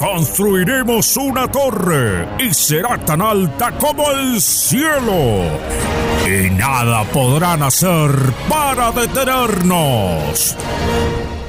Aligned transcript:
Construiremos 0.00 1.16
una 1.16 1.50
torre 1.50 2.26
y 2.38 2.54
será 2.54 2.96
tan 2.98 3.20
alta 3.20 3.72
como 3.78 4.10
el 4.12 4.40
cielo. 4.40 5.42
Y 6.26 6.50
nada 6.50 7.04
podrán 7.04 7.62
hacer 7.62 8.10
para 8.48 8.92
detenernos. 8.92 10.56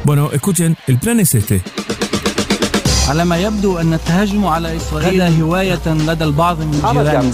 Bueno, 0.04 0.30
escuchen, 0.32 0.76
el 0.88 0.98
plan 0.98 1.20
es 1.20 1.36
este. 1.36 1.62
على 3.10 3.26
ما 3.26 3.38
يبدو 3.38 3.78
أن 3.78 3.94
التهجم 3.94 4.46
على 4.46 4.78
إسرائيل 4.78 5.22
غدا 5.22 5.42
هواية 5.42 5.88
لدى 5.88 6.24
البعض 6.24 6.60
من 6.60 6.74
الجيران 6.74 7.32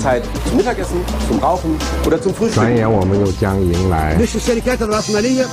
مش 4.21 4.35
الشركات 4.35 4.81
الرأسمالية 4.81 5.45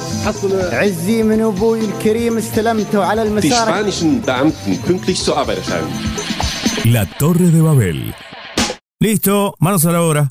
عزي 0.73 1.23
من 1.23 1.41
أبوي 1.41 1.81
الكريم 1.85 2.39
استلمته 2.39 3.05
على 3.05 3.23
المسار 3.23 3.69
La 6.85 7.05
Torre 7.21 7.49
de 7.57 7.61
Babel. 7.69 8.15
Listo, 9.01 9.55
manos 9.61 9.85
a 9.87 9.93
la 9.93 10.01
obra. 10.03 10.29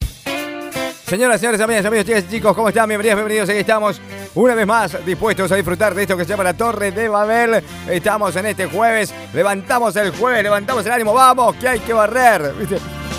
Señoras, 1.12 1.42
señores, 1.42 1.60
amigas, 1.60 1.86
amigos, 1.86 2.06
chicas 2.06 2.30
chicos, 2.30 2.56
¿cómo 2.56 2.70
están? 2.70 2.88
Bienvenidos, 2.88 3.18
bienvenidos. 3.18 3.50
Aquí 3.50 3.60
estamos 3.60 4.00
una 4.34 4.56
vez 4.56 4.66
más 4.66 5.06
dispuestos 5.06 5.52
a 5.52 5.58
disfrutar 5.58 5.94
de 5.94 6.04
esto 6.04 6.16
que 6.16 6.24
se 6.24 6.30
llama 6.30 6.46
la 6.46 6.54
Torre 6.54 6.94
de 6.94 7.10
Babel. 7.10 7.62
Estamos 7.90 8.34
en 8.38 8.46
este 8.46 8.68
jueves, 8.68 9.14
levantamos 9.34 9.94
el 9.98 10.12
jueves, 10.12 10.42
levantamos 10.42 10.86
el 10.86 10.92
ánimo, 10.94 11.12
vamos, 11.14 11.58
que 11.58 11.68
hay 11.68 11.80
que 11.82 11.92
barrer. 11.92 12.54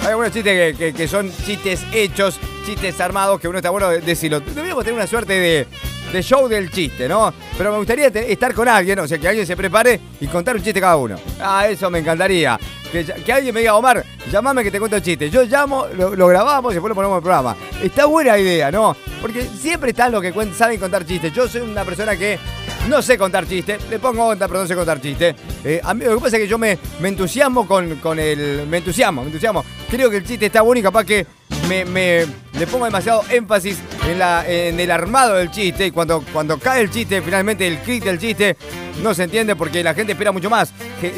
Hay 0.00 0.06
algunos 0.08 0.32
chistes 0.32 0.72
que, 0.72 0.78
que- 0.78 0.94
que 0.94 1.06
son 1.06 1.30
chistes 1.44 1.84
hechos, 1.92 2.40
chistes 2.64 2.98
armados, 2.98 3.38
que 3.38 3.46
uno 3.48 3.58
está 3.58 3.68
bueno 3.68 3.90
de 3.90 4.00
decirlo. 4.00 4.40
Deberíamos 4.40 4.84
tener 4.84 4.98
una 4.98 5.06
suerte 5.06 5.34
de, 5.34 5.66
de 6.12 6.22
show 6.22 6.46
del 6.46 6.70
chiste, 6.70 7.08
¿no? 7.08 7.32
Pero 7.56 7.72
me 7.72 7.78
gustaría 7.78 8.08
estar 8.08 8.52
con 8.54 8.68
alguien, 8.68 8.98
o 8.98 9.08
sea, 9.08 9.18
que 9.18 9.28
alguien 9.28 9.46
se 9.46 9.56
prepare 9.56 9.98
y 10.20 10.26
contar 10.26 10.56
un 10.56 10.62
chiste 10.62 10.80
cada 10.80 10.96
uno. 10.96 11.16
Ah, 11.40 11.66
eso 11.68 11.90
me 11.90 12.00
encantaría. 12.00 12.58
Que, 12.92 13.32
alguien 13.32 13.54
me 13.54 13.60
diga, 13.60 13.74
Omar, 13.74 14.04
llamame 14.30 14.62
que 14.62 14.70
te 14.70 14.78
cuento 14.78 14.96
el 14.96 15.02
chiste. 15.02 15.30
Yo 15.30 15.44
llamo, 15.44 15.86
lo, 15.96 16.26
grabamos 16.26 16.72
y 16.72 16.74
después 16.74 16.90
lo 16.90 16.94
ponemos 16.94 17.14
en 17.14 17.18
el 17.18 17.22
programa. 17.22 17.56
Está 17.82 18.04
buena 18.04 18.36
idea, 18.38 18.70
¿no? 18.70 18.94
Porque 19.22 19.42
siempre 19.42 19.90
están 19.90 20.12
los 20.12 20.20
que 20.20 20.34
saben 20.52 20.78
contar 20.78 21.06
chistes. 21.06 21.32
Yo 21.32 21.48
soy 21.48 21.62
una 21.62 21.84
persona 21.84 22.14
que 22.16 22.38
no 22.88 23.00
sé 23.00 23.16
contar 23.16 23.48
chistes. 23.48 23.80
Le 23.88 23.98
pongo 23.98 24.26
onda, 24.26 24.46
pero 24.46 24.60
no 24.60 24.66
sé 24.66 24.74
contar 24.74 25.00
chistes. 25.00 25.34
Eh, 25.64 25.80
a 25.82 25.94
mí 25.94 26.04
lo 26.04 26.16
que 26.16 26.20
pasa 26.20 26.36
es 26.36 26.42
que 26.42 26.48
yo 26.48 26.58
me, 26.58 26.78
me 27.00 27.08
entusiasmo 27.08 27.66
con, 27.66 27.96
con 27.96 28.18
el... 28.18 28.66
Me 28.68 28.78
entusiasmo, 28.78 29.22
me 29.22 29.28
entusiasmo. 29.28 29.64
Creo 29.90 30.10
que 30.10 30.18
el 30.18 30.24
chiste 30.24 30.46
está 30.46 30.60
bueno 30.60 30.80
y 30.80 30.82
capaz 30.82 31.04
que 31.04 31.26
me, 31.68 32.26
le 32.58 32.66
pongo 32.66 32.84
demasiado 32.84 33.22
énfasis 33.30 33.78
en, 34.06 34.78
el 34.80 34.90
armado 34.90 35.34
del 35.34 35.50
chiste. 35.50 35.86
Y 35.86 35.90
cuando, 35.90 36.22
cae 36.62 36.82
el 36.82 36.90
chiste, 36.90 37.22
finalmente 37.22 37.66
el 37.66 37.78
clic 37.78 38.04
del 38.04 38.18
chiste, 38.18 38.56
no 39.02 39.14
se 39.14 39.24
entiende 39.24 39.56
porque 39.56 39.82
la 39.82 39.94
gente 39.94 40.12
espera 40.12 40.32
mucho 40.32 40.50
más. 40.50 40.72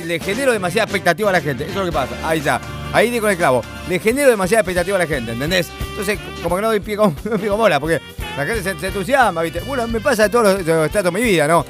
Le 0.06 0.19
genero 0.20 0.53
demasiada 0.53 0.84
expectativa 0.84 1.31
a 1.31 1.33
la 1.33 1.41
gente. 1.41 1.65
Eso 1.65 1.72
es 1.72 1.78
lo 1.78 1.84
que 1.87 1.92
pasa. 1.92 2.15
Ahí 2.28 2.39
está. 2.39 2.61
Ahí 2.92 3.11
di 3.11 3.19
con 3.19 3.31
el 3.31 3.37
clavo. 3.37 3.62
Le 3.89 3.98
genero 3.98 4.31
demasiada 4.31 4.61
expectativa 4.61 4.97
a 4.97 5.00
la 5.00 5.06
gente, 5.06 5.33
¿entendés? 5.33 5.69
Entonces, 5.91 6.19
como 6.42 6.56
que 6.56 6.62
no 6.62 6.69
doy 6.69 6.81
pie 6.81 6.97
con, 6.97 7.15
no 7.42 7.56
bola, 7.56 7.81
porque 7.81 8.00
la 8.37 8.47
gente 8.47 8.62
se, 8.62 8.87
entusiasma, 8.87 9.42
¿viste? 9.42 9.61
Bueno, 9.61 9.87
me 9.89 10.00
pasa 10.00 10.25
de 10.25 10.28
todos 10.28 10.45
los, 10.59 10.67
los 10.67 10.87
estratos 10.87 11.12
de 11.12 11.20
mi 11.20 11.25
vida, 11.27 11.48
¿no? 11.48 11.65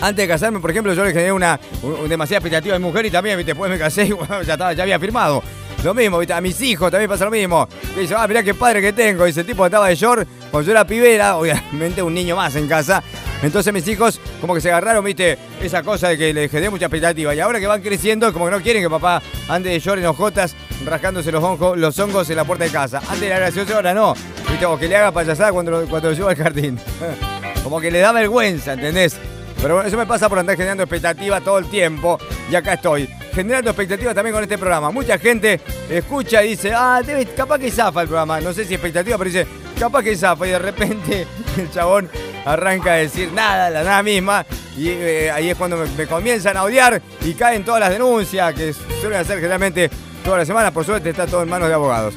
Antes 0.00 0.24
de 0.24 0.28
casarme, 0.28 0.58
por 0.58 0.68
ejemplo, 0.72 0.92
yo 0.94 1.04
le 1.04 1.12
generé 1.12 1.30
una, 1.30 1.60
un- 1.82 1.92
un 1.92 2.08
demasiada 2.08 2.38
expectativa 2.38 2.74
a 2.74 2.78
mi 2.80 2.84
mujer 2.84 3.06
y 3.06 3.10
también, 3.10 3.36
¿viste? 3.36 3.52
después 3.52 3.70
me 3.70 3.78
casé 3.78 4.06
y 4.06 4.08
ya, 4.44 4.54
estaba, 4.54 4.72
ya 4.72 4.82
había 4.82 4.98
firmado. 4.98 5.40
Lo 5.84 5.94
mismo, 5.94 6.18
¿viste? 6.18 6.32
A 6.32 6.40
mis 6.40 6.60
hijos 6.60 6.90
también 6.92 7.10
pasa 7.10 7.24
lo 7.24 7.30
mismo. 7.30 7.68
Dice, 7.96 8.14
ah, 8.16 8.26
mirá 8.28 8.42
qué 8.42 8.54
padre 8.54 8.80
que 8.80 8.92
tengo. 8.92 9.24
Dice, 9.24 9.40
el 9.40 9.46
tipo 9.46 9.66
estaba 9.66 9.88
de 9.88 9.96
short, 9.96 10.28
cuando 10.50 10.66
yo 10.66 10.72
era 10.72 10.86
pibera, 10.86 11.36
obviamente 11.36 12.02
un 12.02 12.14
niño 12.14 12.36
más 12.36 12.54
en 12.54 12.68
casa. 12.68 13.02
Entonces 13.42 13.72
mis 13.72 13.86
hijos 13.88 14.20
como 14.40 14.54
que 14.54 14.60
se 14.60 14.70
agarraron, 14.70 15.04
viste, 15.04 15.36
esa 15.60 15.82
cosa 15.82 16.10
de 16.10 16.18
que 16.18 16.32
les 16.32 16.50
generé 16.50 16.70
mucha 16.70 16.86
expectativa. 16.86 17.34
Y 17.34 17.40
ahora 17.40 17.58
que 17.58 17.66
van 17.66 17.82
creciendo, 17.82 18.32
como 18.32 18.44
que 18.44 18.52
no 18.52 18.60
quieren 18.60 18.80
que 18.80 18.88
papá 18.88 19.20
ande 19.48 19.70
de 19.70 19.80
short 19.80 19.98
en 19.98 20.06
hojotas, 20.06 20.54
rascándose 20.84 21.32
los 21.32 21.42
hongos, 21.42 21.76
los 21.76 21.98
hongos 21.98 22.30
en 22.30 22.36
la 22.36 22.44
puerta 22.44 22.62
de 22.64 22.70
casa. 22.70 23.02
Antes 23.08 23.22
era 23.22 23.40
gracioso, 23.40 23.74
ahora 23.74 23.92
no. 23.92 24.14
Viste, 24.48 24.64
o 24.64 24.78
que 24.78 24.86
le 24.86 24.96
haga 24.96 25.10
payasada 25.10 25.50
cuando 25.50 25.84
cuando 25.88 26.10
lo 26.10 26.14
llevo 26.14 26.28
al 26.28 26.36
jardín. 26.36 26.78
como 27.64 27.80
que 27.80 27.90
le 27.90 27.98
da 27.98 28.12
vergüenza, 28.12 28.74
¿entendés? 28.74 29.18
Pero 29.62 29.74
bueno, 29.74 29.88
eso 29.88 29.96
me 29.96 30.06
pasa 30.06 30.28
por 30.28 30.40
andar 30.40 30.56
generando 30.56 30.82
expectativa 30.82 31.40
todo 31.40 31.58
el 31.58 31.66
tiempo. 31.66 32.18
Y 32.50 32.56
acá 32.56 32.72
estoy, 32.72 33.08
generando 33.32 33.70
expectativa 33.70 34.12
también 34.12 34.34
con 34.34 34.42
este 34.42 34.58
programa. 34.58 34.90
Mucha 34.90 35.18
gente 35.18 35.60
escucha 35.88 36.42
y 36.42 36.50
dice, 36.50 36.72
ah, 36.74 37.00
debe, 37.06 37.26
capaz 37.26 37.60
que 37.60 37.70
zafa 37.70 38.02
el 38.02 38.08
programa. 38.08 38.40
No 38.40 38.52
sé 38.52 38.64
si 38.64 38.74
expectativa, 38.74 39.16
pero 39.16 39.30
dice, 39.30 39.46
capaz 39.78 40.02
que 40.02 40.16
zafa. 40.16 40.48
Y 40.48 40.50
de 40.50 40.58
repente 40.58 41.26
el 41.56 41.70
chabón 41.70 42.10
arranca 42.44 42.94
a 42.94 42.96
decir 42.96 43.30
nada, 43.32 43.70
la 43.70 43.84
nada 43.84 44.02
misma. 44.02 44.44
Y 44.76 44.88
eh, 44.88 45.30
ahí 45.30 45.50
es 45.50 45.56
cuando 45.56 45.76
me, 45.76 45.86
me 45.96 46.08
comienzan 46.08 46.56
a 46.56 46.64
odiar 46.64 47.00
y 47.20 47.32
caen 47.34 47.64
todas 47.64 47.78
las 47.78 47.90
denuncias 47.90 48.52
que 48.54 48.72
suelen 48.72 49.20
hacer 49.20 49.36
generalmente 49.36 49.88
todas 50.24 50.40
las 50.40 50.48
semanas. 50.48 50.72
Por 50.72 50.84
suerte 50.84 51.10
está 51.10 51.28
todo 51.28 51.44
en 51.44 51.48
manos 51.48 51.68
de 51.68 51.74
abogados. 51.74 52.14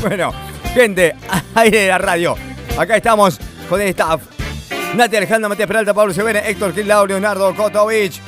Bueno, 0.00 0.32
gente, 0.72 1.14
aire 1.54 1.80
de 1.80 1.88
la 1.88 1.98
radio. 1.98 2.36
Acá 2.78 2.96
estamos 2.96 3.38
con 3.68 3.82
el 3.82 3.88
staff. 3.88 4.35
Nati 4.94 5.16
Alejandro, 5.16 5.48
Matías 5.48 5.66
Peralta, 5.66 5.92
Pablo 5.92 6.14
Sevene, 6.14 6.48
Héctor 6.48 6.74
Gilao, 6.74 7.06
Leonardo 7.06 7.54
Kotovich, 7.54 8.20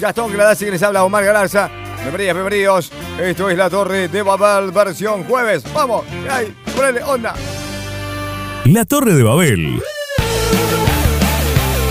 Gastón 0.00 0.32
Gradasi, 0.32 0.64
que 0.64 0.72
les 0.72 0.82
habla 0.82 1.04
Omar 1.04 1.24
Galarza. 1.24 1.70
Bienvenidos, 2.02 2.34
bienvenidos. 2.34 2.92
Esto 3.20 3.50
es 3.50 3.56
la 3.56 3.70
Torre 3.70 4.08
de 4.08 4.22
Babel, 4.22 4.70
versión 4.70 5.24
jueves. 5.24 5.64
Vamos, 5.72 6.04
ay, 6.30 6.54
ponele 6.74 7.02
onda. 7.04 7.34
La 8.64 8.84
Torre 8.84 9.14
de 9.14 9.22
Babel. 9.22 9.82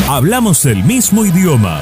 Hablamos 0.10 0.66
el 0.66 0.84
mismo 0.84 1.26
idioma. 1.26 1.82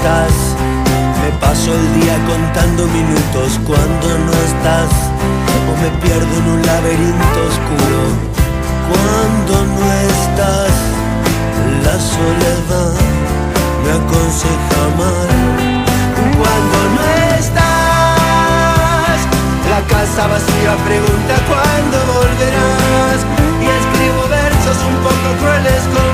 Estás, 0.00 0.32
me 1.20 1.30
paso 1.40 1.74
el 1.74 2.00
día 2.00 2.16
contando 2.26 2.86
minutos. 2.86 3.60
Cuando 3.66 4.06
no 4.26 4.32
estás, 4.48 4.90
o 5.68 5.72
me 5.82 5.90
pierdo 6.00 6.32
en 6.40 6.46
un 6.54 6.62
laberinto 6.64 7.38
oscuro. 7.52 8.00
Cuando 8.88 9.52
no 9.76 9.84
estás, 10.08 10.74
la 11.84 11.96
soledad 12.14 12.94
me 13.84 13.90
aconseja 14.00 14.82
mal. 15.00 15.28
Cuando 16.40 16.76
no 16.96 17.02
estás, 17.38 19.18
la 19.68 19.80
casa 19.86 20.22
vacía 20.28 20.72
pregunta 20.88 21.34
cuándo 21.50 21.96
volverás. 22.14 23.20
Y 23.60 23.66
escribo 23.80 24.22
versos 24.28 24.78
un 24.88 24.96
poco 25.04 25.28
crueles 25.40 25.82
conmigo 25.92 26.09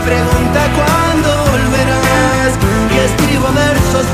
pregunta 0.00 0.60
cuándo 0.74 1.28
volverás. 1.50 2.52
Y 2.92 2.98
escribo 2.98 3.52
versos 3.52 4.06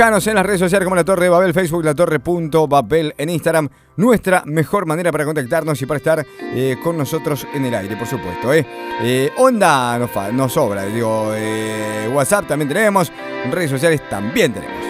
Búscanos 0.00 0.26
en 0.28 0.34
las 0.34 0.46
redes 0.46 0.60
sociales 0.60 0.86
como 0.86 0.96
La 0.96 1.04
Torre 1.04 1.24
de 1.24 1.28
Babel, 1.28 1.52
Facebook, 1.52 1.84
La 1.84 1.94
Torre.babel, 1.94 3.14
en 3.18 3.28
Instagram. 3.28 3.68
Nuestra 3.96 4.42
mejor 4.46 4.86
manera 4.86 5.12
para 5.12 5.26
contactarnos 5.26 5.82
y 5.82 5.84
para 5.84 5.98
estar 5.98 6.26
eh, 6.40 6.78
con 6.82 6.96
nosotros 6.96 7.46
en 7.52 7.66
el 7.66 7.74
aire, 7.74 7.96
por 7.98 8.06
supuesto. 8.06 8.50
¿eh? 8.54 8.64
Eh, 9.02 9.30
onda 9.36 9.98
nos, 9.98 10.10
nos 10.32 10.54
sobra, 10.54 10.86
digo, 10.86 11.34
eh, 11.34 12.10
WhatsApp 12.14 12.46
también 12.46 12.70
tenemos, 12.70 13.12
redes 13.50 13.68
sociales 13.68 14.00
también 14.08 14.54
tenemos. 14.54 14.82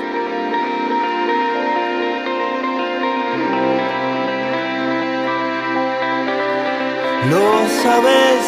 Lo 7.28 7.68
sabes, 7.82 8.44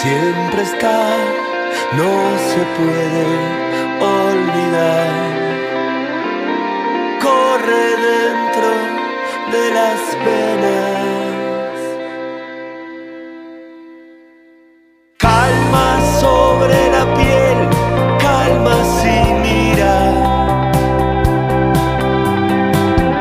siempre 0.00 0.62
está, 0.62 1.16
no 1.96 2.38
se 2.38 2.60
puede 2.78 3.26
olvidar. 4.00 5.41
Dentro 7.64 8.70
de 9.52 9.64
las 9.72 10.00
venas. 10.24 11.76
Calma 15.16 16.00
sobre 16.18 16.78
la 16.90 17.04
piel, 17.14 17.58
calma 18.18 18.76
si 18.98 19.16
mira. 19.44 19.94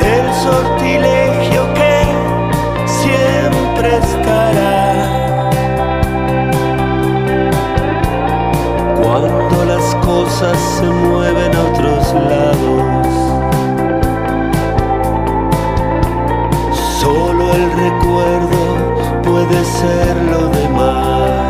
El 0.01 0.25
sortilegio 0.33 1.61
que 1.75 1.95
siempre 2.87 3.89
estará. 3.97 4.81
Cuando 9.03 9.57
las 9.65 9.87
cosas 10.03 10.57
se 10.79 10.87
mueven 10.87 11.51
a 11.55 11.61
otros 11.61 12.13
lados, 12.13 12.81
el 17.61 17.71
recuerdo 17.71 19.21
puede 19.23 19.63
ser 19.65 20.15
lo 20.23 20.49
demás. 20.49 21.40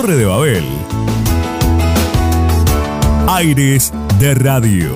Torre 0.00 0.16
de 0.16 0.24
Babel. 0.24 0.64
Aires 3.28 3.92
de 4.18 4.34
Radio. 4.34 4.94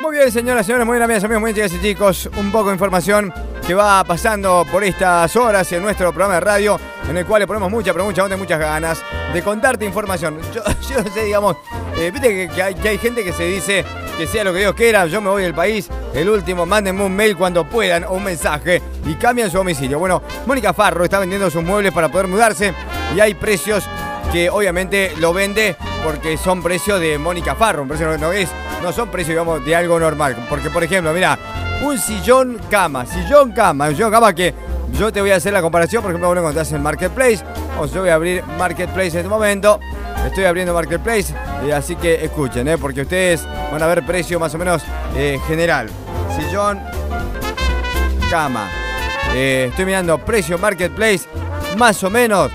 Muy 0.00 0.16
bien, 0.16 0.32
señoras 0.32 0.66
señores, 0.66 0.84
muy 0.84 0.94
bien, 0.94 1.04
amigas, 1.04 1.22
amigos, 1.22 1.40
muy 1.40 1.52
bien, 1.52 1.68
chicas 1.68 1.80
y 1.80 1.86
chicos. 1.86 2.30
Un 2.36 2.50
poco 2.50 2.70
de 2.70 2.72
información 2.72 3.32
que 3.64 3.74
va 3.74 4.02
pasando 4.02 4.66
por 4.72 4.82
estas 4.82 5.36
horas 5.36 5.70
en 5.70 5.84
nuestro 5.84 6.10
programa 6.10 6.34
de 6.34 6.40
radio, 6.40 6.80
en 7.08 7.16
el 7.16 7.26
cual 7.26 7.42
le 7.42 7.46
ponemos 7.46 7.70
mucha, 7.70 7.92
pero 7.92 8.04
mucha 8.04 8.36
muchas 8.36 8.58
ganas 8.58 9.00
de 9.32 9.40
contarte 9.40 9.84
información. 9.84 10.40
Yo, 10.52 10.64
yo 10.90 11.10
sé, 11.14 11.22
digamos, 11.22 11.58
eh, 11.96 12.10
viste 12.10 12.50
que 12.52 12.60
hay, 12.60 12.74
que 12.74 12.88
hay 12.88 12.98
gente 12.98 13.22
que 13.22 13.32
se 13.32 13.44
dice 13.44 13.84
que 14.18 14.26
sea 14.26 14.42
lo 14.42 14.52
que 14.52 14.58
Dios 14.58 14.74
quiera, 14.74 15.06
yo 15.06 15.20
me 15.20 15.30
voy 15.30 15.44
del 15.44 15.54
país, 15.54 15.88
el 16.12 16.28
último, 16.28 16.66
mándenme 16.66 17.04
un 17.04 17.14
mail 17.14 17.36
cuando 17.36 17.64
puedan 17.64 18.02
o 18.02 18.14
un 18.14 18.24
mensaje 18.24 18.82
y 19.04 19.14
cambian 19.14 19.50
su 19.50 19.58
domicilio. 19.58 19.98
Bueno, 19.98 20.22
Mónica 20.46 20.72
Farro 20.72 21.04
está 21.04 21.18
vendiendo 21.18 21.50
sus 21.50 21.62
muebles 21.62 21.92
para 21.92 22.10
poder 22.10 22.28
mudarse 22.28 22.74
y 23.16 23.20
hay 23.20 23.34
precios 23.34 23.84
que 24.32 24.48
obviamente 24.48 25.12
lo 25.18 25.32
vende 25.32 25.76
porque 26.04 26.36
son 26.36 26.62
precios 26.62 27.00
de 27.00 27.18
Mónica 27.18 27.54
Farro, 27.54 27.82
un 27.82 27.88
precio 27.88 28.16
no, 28.18 28.32
es, 28.32 28.48
no 28.82 28.92
son 28.92 29.10
precios, 29.10 29.30
digamos, 29.30 29.64
de 29.64 29.76
algo 29.76 29.98
normal. 30.00 30.46
Porque, 30.48 30.70
por 30.70 30.82
ejemplo, 30.82 31.12
mira, 31.12 31.38
un 31.82 31.98
sillón 31.98 32.58
cama, 32.70 33.06
sillón 33.06 33.52
cama, 33.52 33.88
un 33.88 33.94
sillón 33.94 34.10
cama 34.10 34.34
que 34.34 34.54
yo 34.92 35.12
te 35.12 35.20
voy 35.20 35.30
a 35.30 35.36
hacer 35.36 35.52
la 35.52 35.62
comparación, 35.62 36.02
por 36.02 36.10
ejemplo, 36.10 36.28
cuando 36.28 36.50
estás 36.50 36.72
en 36.72 36.82
Marketplace, 36.82 37.44
o 37.78 37.86
yo 37.86 38.00
voy 38.00 38.10
a 38.10 38.14
abrir 38.14 38.44
Marketplace 38.58 39.10
en 39.10 39.18
este 39.18 39.28
momento, 39.28 39.80
estoy 40.26 40.44
abriendo 40.44 40.74
Marketplace, 40.74 41.34
eh, 41.64 41.72
así 41.72 41.96
que 41.96 42.24
escuchen, 42.24 42.68
eh, 42.68 42.78
porque 42.78 43.02
ustedes 43.02 43.46
van 43.70 43.82
a 43.82 43.86
ver 43.86 44.04
precio 44.04 44.38
más 44.38 44.54
o 44.54 44.58
menos 44.58 44.82
eh, 45.16 45.38
general. 45.46 45.88
Sillón, 46.36 46.80
cama. 48.30 48.81
Eh, 49.34 49.66
estoy 49.70 49.84
mirando 49.86 50.18
precio 50.18 50.58
Marketplace, 50.58 51.22
más 51.76 52.02
o 52.04 52.10
menos 52.10 52.50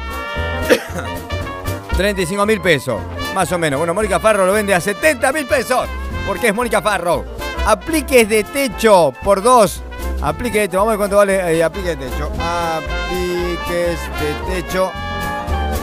35 1.97 2.45
mil 2.45 2.61
pesos, 2.61 3.01
más 3.33 3.51
o 3.51 3.57
menos. 3.57 3.79
Bueno, 3.79 3.93
Mónica 3.93 4.19
Farro 4.19 4.45
lo 4.45 4.53
vende 4.53 4.73
a 4.75 4.79
70 4.79 5.31
mil 5.31 5.45
pesos, 5.45 5.87
porque 6.25 6.47
es 6.49 6.53
Mónica 6.55 6.81
Farro. 6.81 7.25
Apliques 7.65 8.29
de 8.29 8.43
techo 8.43 9.11
por 9.23 9.41
dos. 9.41 9.81
Aplique 10.21 10.59
de 10.61 10.67
techo, 10.67 10.77
vamos 10.77 10.89
a 10.89 10.91
ver 10.93 10.97
cuánto 10.99 11.17
vale 11.17 11.57
eh, 11.57 11.63
aplique 11.63 11.95
de 11.95 12.07
techo. 12.09 12.31
Apliques 12.39 13.99
de 14.19 14.61
techo. 14.61 14.91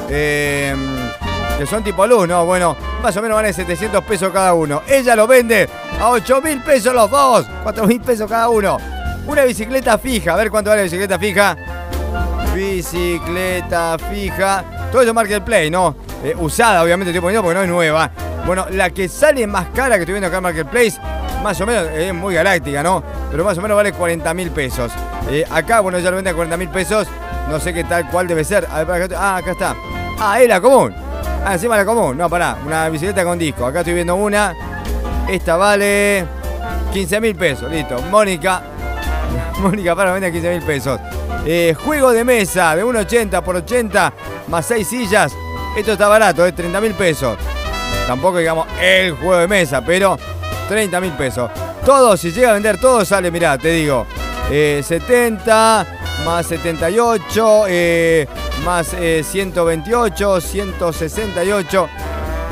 eh, 0.09 0.75
que 1.59 1.67
son 1.67 1.85
tipo 1.85 2.05
luz, 2.07 2.27
¿no? 2.27 2.45
Bueno, 2.47 2.77
más 3.03 3.17
o 3.17 3.23
menos 3.23 3.37
vale 3.37 3.53
700 3.53 4.03
pesos 4.05 4.33
cada 4.33 4.55
uno. 4.55 4.83
Ella 4.89 5.15
lo 5.15 5.27
vende 5.27 5.69
a 6.01 6.09
8 6.11 6.41
mil 6.43 6.61
pesos 6.63 6.93
los 6.95 7.11
dos. 7.11 7.47
4 7.63 7.87
mil 7.87 8.01
pesos 8.01 8.29
cada 8.29 8.49
uno. 8.49 8.79
Una 9.27 9.43
bicicleta 9.45 9.99
fija. 9.99 10.35
A 10.35 10.37
ver 10.37 10.51
cuánto 10.51 10.71
vale 10.71 10.83
la 10.83 10.85
bicicleta 10.85 11.19
fija. 11.19 11.57
Bicicleta 12.55 13.97
fija. 14.11 14.65
Todo 14.93 15.03
eso 15.03 15.13
Marketplace, 15.15 15.71
¿no? 15.71 15.95
Eh, 16.23 16.35
usada, 16.39 16.83
obviamente, 16.83 17.11
estoy 17.11 17.21
poniendo 17.21 17.43
porque 17.43 17.57
no 17.59 17.63
es 17.65 17.69
nueva. 17.69 18.11
Bueno, 18.47 18.67
la 18.71 18.91
que 18.91 19.09
sale 19.09 19.47
más 19.47 19.67
cara 19.75 19.97
que 19.97 20.03
estoy 20.03 20.13
viendo 20.15 20.29
acá 20.29 20.37
en 20.37 20.43
Marketplace, 20.43 21.01
más 21.43 21.61
o 21.61 21.67
menos, 21.67 21.87
es 21.95 22.13
muy 22.15 22.35
galáctica, 22.35 22.83
¿no? 22.83 23.03
Pero 23.31 23.45
más 23.45 23.57
o 23.59 23.63
menos 23.63 23.77
vale 23.77 23.93
40 23.93 24.33
mil 24.35 24.51
pesos. 24.51 24.93
Eh, 25.31 25.45
acá, 25.51 25.81
bueno, 25.81 25.99
ya 25.99 26.11
lo 26.11 26.17
vende 26.17 26.31
a 26.31 26.35
40 26.35 26.57
mil 26.57 26.69
pesos. 26.69 27.09
No 27.51 27.59
sé 27.59 27.75
qué 27.75 27.85
tal, 27.85 28.09
cuál 28.11 28.27
debe 28.29 28.45
ser. 28.45 28.67
A 28.71 28.79
ver, 28.79 28.87
para 28.87 29.05
acá- 29.07 29.17
ah, 29.19 29.37
acá 29.39 29.51
está. 29.53 29.75
Ah, 30.21 30.41
es 30.41 30.49
la 30.49 30.61
común. 30.61 30.95
Ah, 31.45 31.55
encima 31.55 31.77
la 31.77 31.85
común. 31.85 32.17
No, 32.17 32.29
pará. 32.31 32.57
Una 32.65 32.89
bicicleta 32.89 33.25
con 33.25 33.39
disco. 33.39 33.67
Acá 33.67 33.81
estoy 33.81 33.95
viendo 33.95 34.15
una. 34.15 34.55
Esta 35.29 35.57
vale 35.57 36.25
15 36.93 37.21
mil 37.21 37.35
pesos. 37.35 37.71
Listo. 37.71 38.01
Mónica. 38.11 38.63
Mónica 39.61 39.95
para 39.95 40.13
vende 40.13 40.29
a 40.29 40.33
15 40.33 40.51
mil 40.51 40.63
pesos. 40.63 41.01
Eh, 41.47 41.75
juego 41.85 42.13
de 42.13 42.25
mesa 42.25 42.75
de 42.75 42.85
1,80 42.85 43.43
por 43.43 43.57
80 43.57 44.13
más 44.49 44.67
6 44.67 44.87
sillas. 44.87 45.33
Esto 45.77 45.93
está 45.93 46.09
barato, 46.09 46.47
es 46.47 46.55
30 46.55 46.81
mil 46.81 46.95
pesos. 46.95 47.37
Tampoco 48.07 48.39
digamos 48.39 48.67
el 48.81 49.13
juego 49.13 49.39
de 49.39 49.49
mesa, 49.49 49.83
pero 49.85 50.19
30 50.69 51.01
mil 51.01 51.13
pesos. 51.13 51.51
Todo, 51.85 52.17
si 52.17 52.33
llega 52.33 52.51
a 52.51 52.55
vender 52.55 52.81
todo, 52.81 53.05
sale, 53.05 53.31
mirá, 53.31 53.59
te 53.59 53.69
digo. 53.69 54.07
eh, 54.51 54.83
70 54.83 55.87
más 56.25 56.47
78 56.47 57.65
eh, 57.69 58.27
más 58.65 58.95
eh, 58.95 59.23
128, 59.23 60.41
168. 60.41 61.89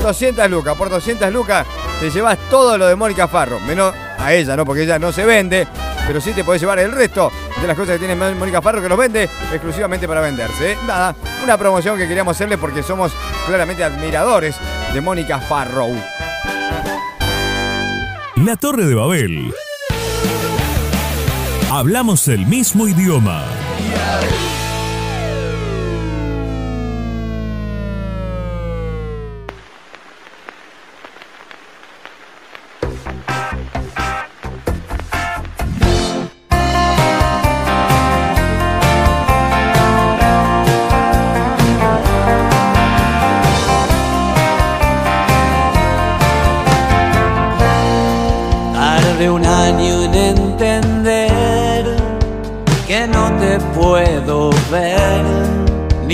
200 0.03 0.51
lucas. 0.51 0.77
Por 0.77 0.91
200 0.91 1.33
lucas 1.33 1.67
te 2.01 2.11
llevas 2.11 2.39
todo 2.51 2.77
lo 2.77 2.87
de 2.87 2.97
Mónica 2.97 3.29
Farro. 3.29 3.61
Menos 3.61 3.95
a 4.19 4.33
ella, 4.33 4.57
¿no? 4.57 4.65
Porque 4.65 4.83
ella 4.83 4.99
no 4.99 5.13
se 5.13 5.25
vende. 5.25 5.67
Pero 6.07 6.21
sí 6.21 6.33
te 6.33 6.45
podés 6.45 6.61
llevar 6.61 6.79
el 6.79 6.93
resto 6.93 7.31
de 7.61 7.67
las 7.67 7.77
cosas 7.77 7.99
que 7.99 8.07
tiene 8.07 8.35
Mónica 8.35 8.61
Farro 8.61 8.83
que 8.83 8.89
los 8.89 8.99
vende 8.99 9.25
exclusivamente 9.25 10.07
para 10.09 10.21
venderse. 10.21 10.73
¿eh? 10.73 10.79
Nada, 10.87 11.15
una 11.43 11.57
promoción 11.57 11.97
que 11.97 12.09
queríamos 12.09 12.37
hacerle 12.37 12.59
porque 12.59 12.83
somos 12.83 13.13
claramente 13.47 13.85
admiradores 13.85 14.57
de 14.93 15.01
Mónica 15.01 15.39
Farrow. 15.39 15.95
La 18.37 18.57
Torre 18.57 18.87
de 18.87 18.95
Babel. 18.95 19.55
Hablamos 21.71 22.29
el 22.29 22.47
mismo 22.47 22.89
idioma. 22.89 23.45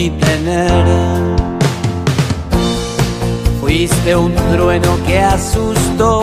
Tener. 0.06 0.84
Fuiste 3.60 4.14
un 4.14 4.32
trueno 4.52 4.96
que 5.06 5.18
asustó 5.18 6.22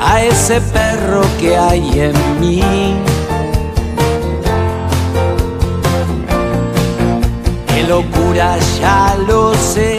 a 0.00 0.22
ese 0.22 0.60
perro 0.60 1.22
que 1.40 1.56
hay 1.56 2.00
en 2.00 2.40
mí. 2.40 2.94
Qué 7.68 7.82
locura, 7.84 8.58
ya 8.80 9.16
lo 9.26 9.54
sé, 9.54 9.98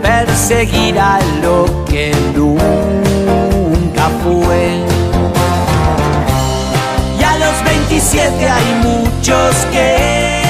perseguir 0.00 0.98
a 0.98 1.18
lo 1.42 1.84
que 1.86 2.12
nunca 2.36 4.08
fue. 4.22 4.78
Y 7.18 7.22
a 7.24 7.36
los 7.38 7.64
27 7.64 8.48
hay 8.48 8.74
muchos 8.84 9.56
que 9.72 10.47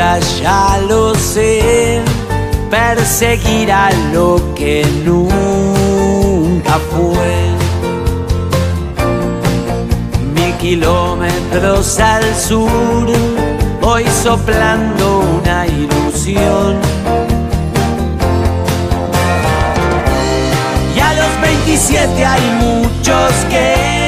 Ya 0.00 0.80
lo 0.88 1.14
sé. 1.14 2.00
Perseguir 2.70 3.70
a 3.70 3.90
lo 4.14 4.40
que 4.54 4.82
nunca 5.04 6.78
fue. 6.90 7.50
Mil 10.34 10.54
kilómetros 10.56 12.00
al 12.00 12.24
sur, 12.34 13.08
voy 13.82 14.06
soplando 14.22 15.20
una 15.38 15.66
ilusión. 15.66 16.78
Y 20.96 20.98
a 20.98 21.12
los 21.12 21.40
27 21.42 22.24
hay 22.24 22.40
muchos 22.58 23.32
que 23.50 23.99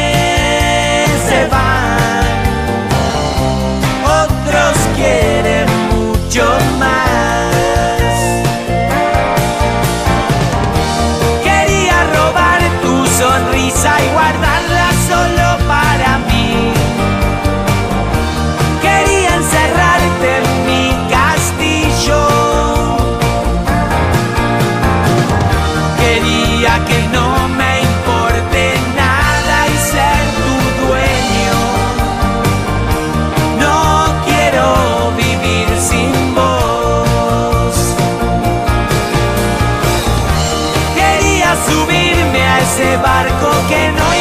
barco 42.96 43.50
que 43.68 43.88
no 43.92 44.11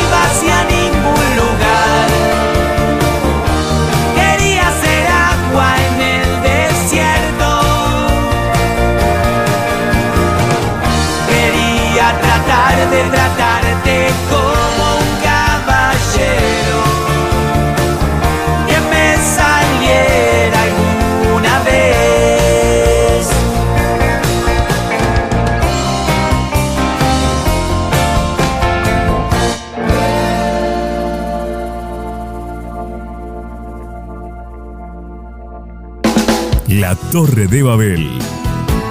La 36.71 36.95
Torre 36.95 37.47
de 37.47 37.63
Babel. 37.63 38.07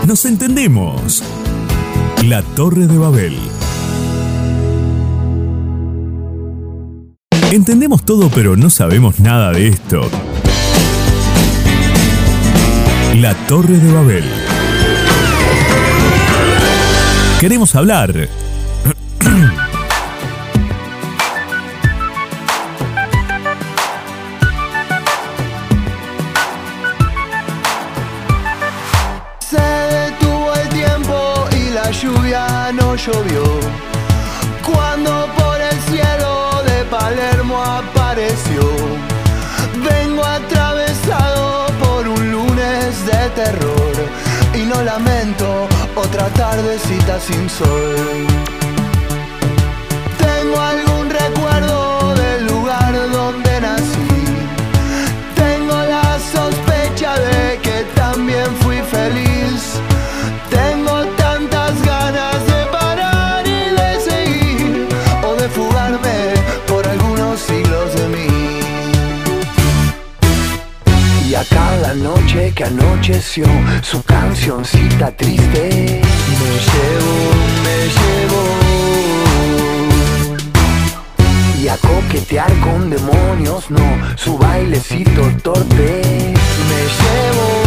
Nos 0.06 0.26
entendemos. 0.26 1.24
La 2.24 2.42
Torre 2.42 2.86
de 2.86 2.98
Babel. 2.98 3.38
Entendemos 7.50 8.04
todo 8.04 8.28
pero 8.28 8.54
no 8.54 8.68
sabemos 8.68 9.18
nada 9.18 9.52
de 9.52 9.68
esto. 9.68 10.02
La 13.16 13.32
Torre 13.46 13.78
de 13.78 13.92
Babel. 13.94 14.24
Queremos 17.40 17.74
hablar. 17.74 18.28
Tardecita 46.60 47.18
sin 47.20 47.48
sol. 47.48 48.26
Tengo 50.18 50.60
algún 50.60 51.08
recuerdo 51.08 52.14
del 52.14 52.46
lugar 52.46 52.92
donde 53.10 53.60
nací. 53.60 54.12
Tengo 55.34 55.76
la 55.94 56.18
sospecha 56.18 57.14
de 57.18 57.58
que 57.62 57.84
también 57.94 58.46
fui 58.60 58.76
feliz. 58.96 59.80
Tengo 60.50 61.04
tantas 61.16 61.72
ganas 61.82 62.46
de 62.46 62.66
parar 62.78 63.46
y 63.46 63.62
de 63.80 64.00
seguir 64.08 64.88
o 65.24 65.34
de 65.40 65.48
fugarme 65.48 66.34
por 66.68 66.86
algunos 66.86 67.40
siglos 67.40 67.94
de 67.94 68.08
mí. 68.08 68.28
Y 71.26 71.34
a 71.34 71.44
cada 71.44 71.94
noche 71.94 72.52
que 72.54 72.64
anocheció 72.64 73.46
su 73.82 74.02
cancioncita 74.02 75.10
triste 75.16 75.99
me 76.40 76.50
llevo, 76.66 77.14
me 77.64 77.76
llevo 77.96 78.70
y 81.60 81.68
a 81.68 81.76
coquetear 81.76 82.52
con 82.60 82.88
demonios, 82.88 83.70
no, 83.70 83.86
su 84.16 84.38
bailecito 84.38 85.22
torpe. 85.42 86.00
Me 86.68 86.80
llevo. 86.98 87.59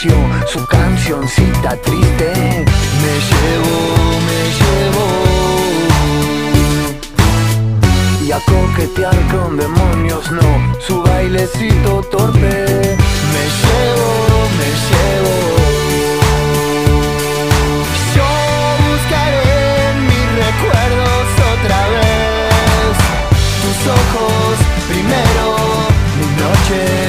Su 0.00 0.66
cancioncita 0.66 1.76
triste. 1.82 2.32
Me 3.02 3.14
llevo, 3.28 3.76
me 4.28 4.40
llevo. 4.58 5.04
Y 8.24 8.32
a 8.32 8.40
coquetear 8.40 9.18
con 9.30 9.58
demonios 9.58 10.30
no. 10.32 10.74
Su 10.80 11.02
bailecito 11.02 12.00
torpe. 12.10 12.38
Me 12.38 13.44
llevo, 13.60 14.48
me 14.58 14.68
llevo. 14.88 15.34
Otra 21.52 21.80
vez. 21.88 22.96
Tus 23.62 23.80
ojos 23.86 24.54
primero, 24.88 25.44
mis 26.16 26.30
noches 26.42 26.99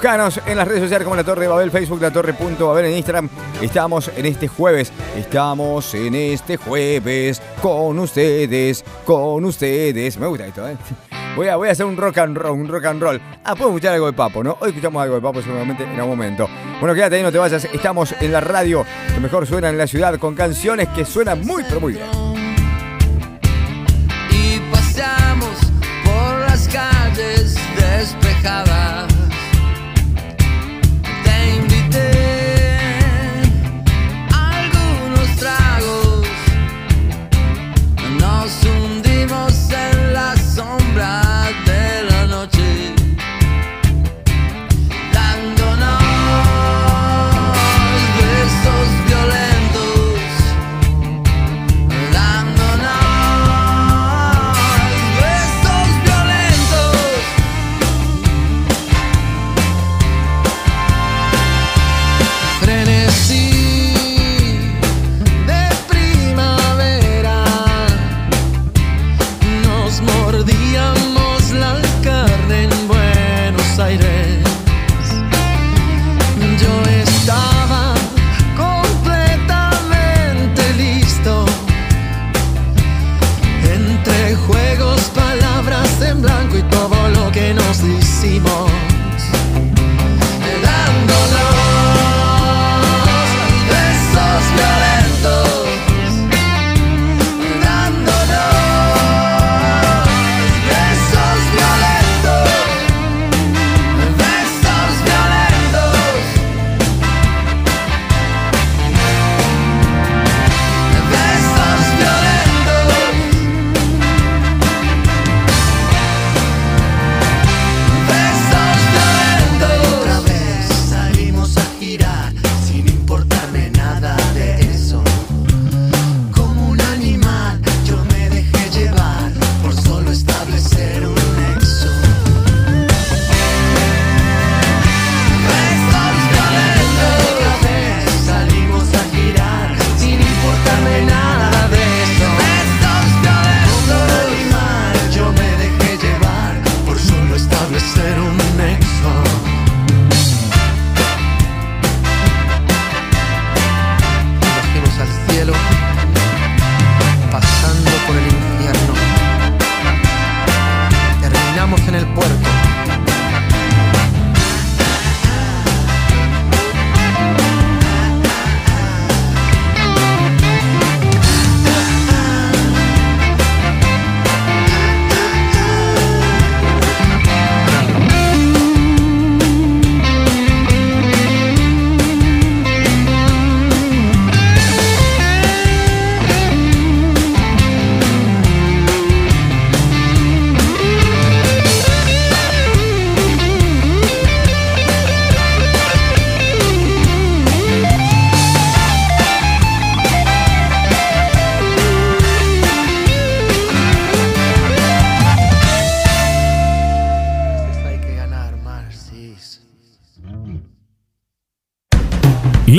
Búscanos 0.00 0.40
en 0.46 0.56
las 0.56 0.66
redes 0.66 0.80
sociales 0.80 1.04
como 1.04 1.14
La 1.14 1.24
Torre 1.24 1.42
de 1.42 1.48
Babel, 1.48 1.70
Facebook, 1.70 2.00
La 2.00 2.10
Torre.babel 2.10 2.86
en 2.86 2.96
Instagram. 2.96 3.28
Estamos 3.60 4.10
en 4.16 4.24
este 4.24 4.48
jueves, 4.48 4.90
estamos 5.14 5.92
en 5.92 6.14
este 6.14 6.56
jueves 6.56 7.42
con 7.60 7.98
ustedes, 7.98 8.82
con 9.04 9.44
ustedes. 9.44 10.16
Me 10.16 10.26
gusta 10.26 10.46
esto, 10.46 10.66
¿eh? 10.66 10.78
Voy 11.36 11.48
a, 11.48 11.56
voy 11.56 11.68
a 11.68 11.72
hacer 11.72 11.84
un 11.84 11.98
rock 11.98 12.16
and 12.16 12.34
roll, 12.34 12.58
un 12.58 12.68
rock 12.68 12.86
and 12.86 13.02
roll. 13.02 13.20
Ah, 13.44 13.54
puedo 13.54 13.68
escuchar 13.72 13.92
algo 13.92 14.06
de 14.06 14.14
Papo, 14.14 14.42
¿no? 14.42 14.56
Hoy 14.60 14.70
escuchamos 14.70 15.02
algo 15.02 15.16
de 15.16 15.20
Papo 15.20 15.42
seguramente 15.42 15.84
en 15.84 15.90
algún 15.90 16.16
momento. 16.16 16.48
Bueno, 16.80 16.94
quédate 16.94 17.16
ahí, 17.16 17.22
no 17.22 17.30
te 17.30 17.36
vayas. 17.36 17.66
Estamos 17.66 18.14
en 18.18 18.32
la 18.32 18.40
radio 18.40 18.86
que 19.12 19.20
mejor 19.20 19.46
suena 19.46 19.68
en 19.68 19.76
la 19.76 19.86
ciudad 19.86 20.18
con 20.18 20.34
canciones 20.34 20.88
que 20.96 21.04
suenan 21.04 21.44
muy, 21.44 21.62
pero 21.64 21.78
muy 21.78 21.92
bien. 21.92 22.19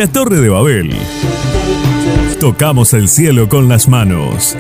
La 0.01 0.07
Torre 0.07 0.37
de 0.37 0.49
Babel. 0.49 0.97
Tocamos 2.39 2.91
el 2.93 3.07
cielo 3.07 3.47
con 3.47 3.69
las 3.69 3.87
manos. 3.87 4.57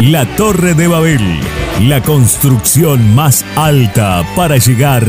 La 0.00 0.24
Torre 0.36 0.72
de 0.72 0.88
Babel. 0.88 1.20
La 1.82 2.02
construcción 2.02 3.14
más 3.14 3.44
alta 3.56 4.24
para 4.34 4.56
llegar 4.56 5.04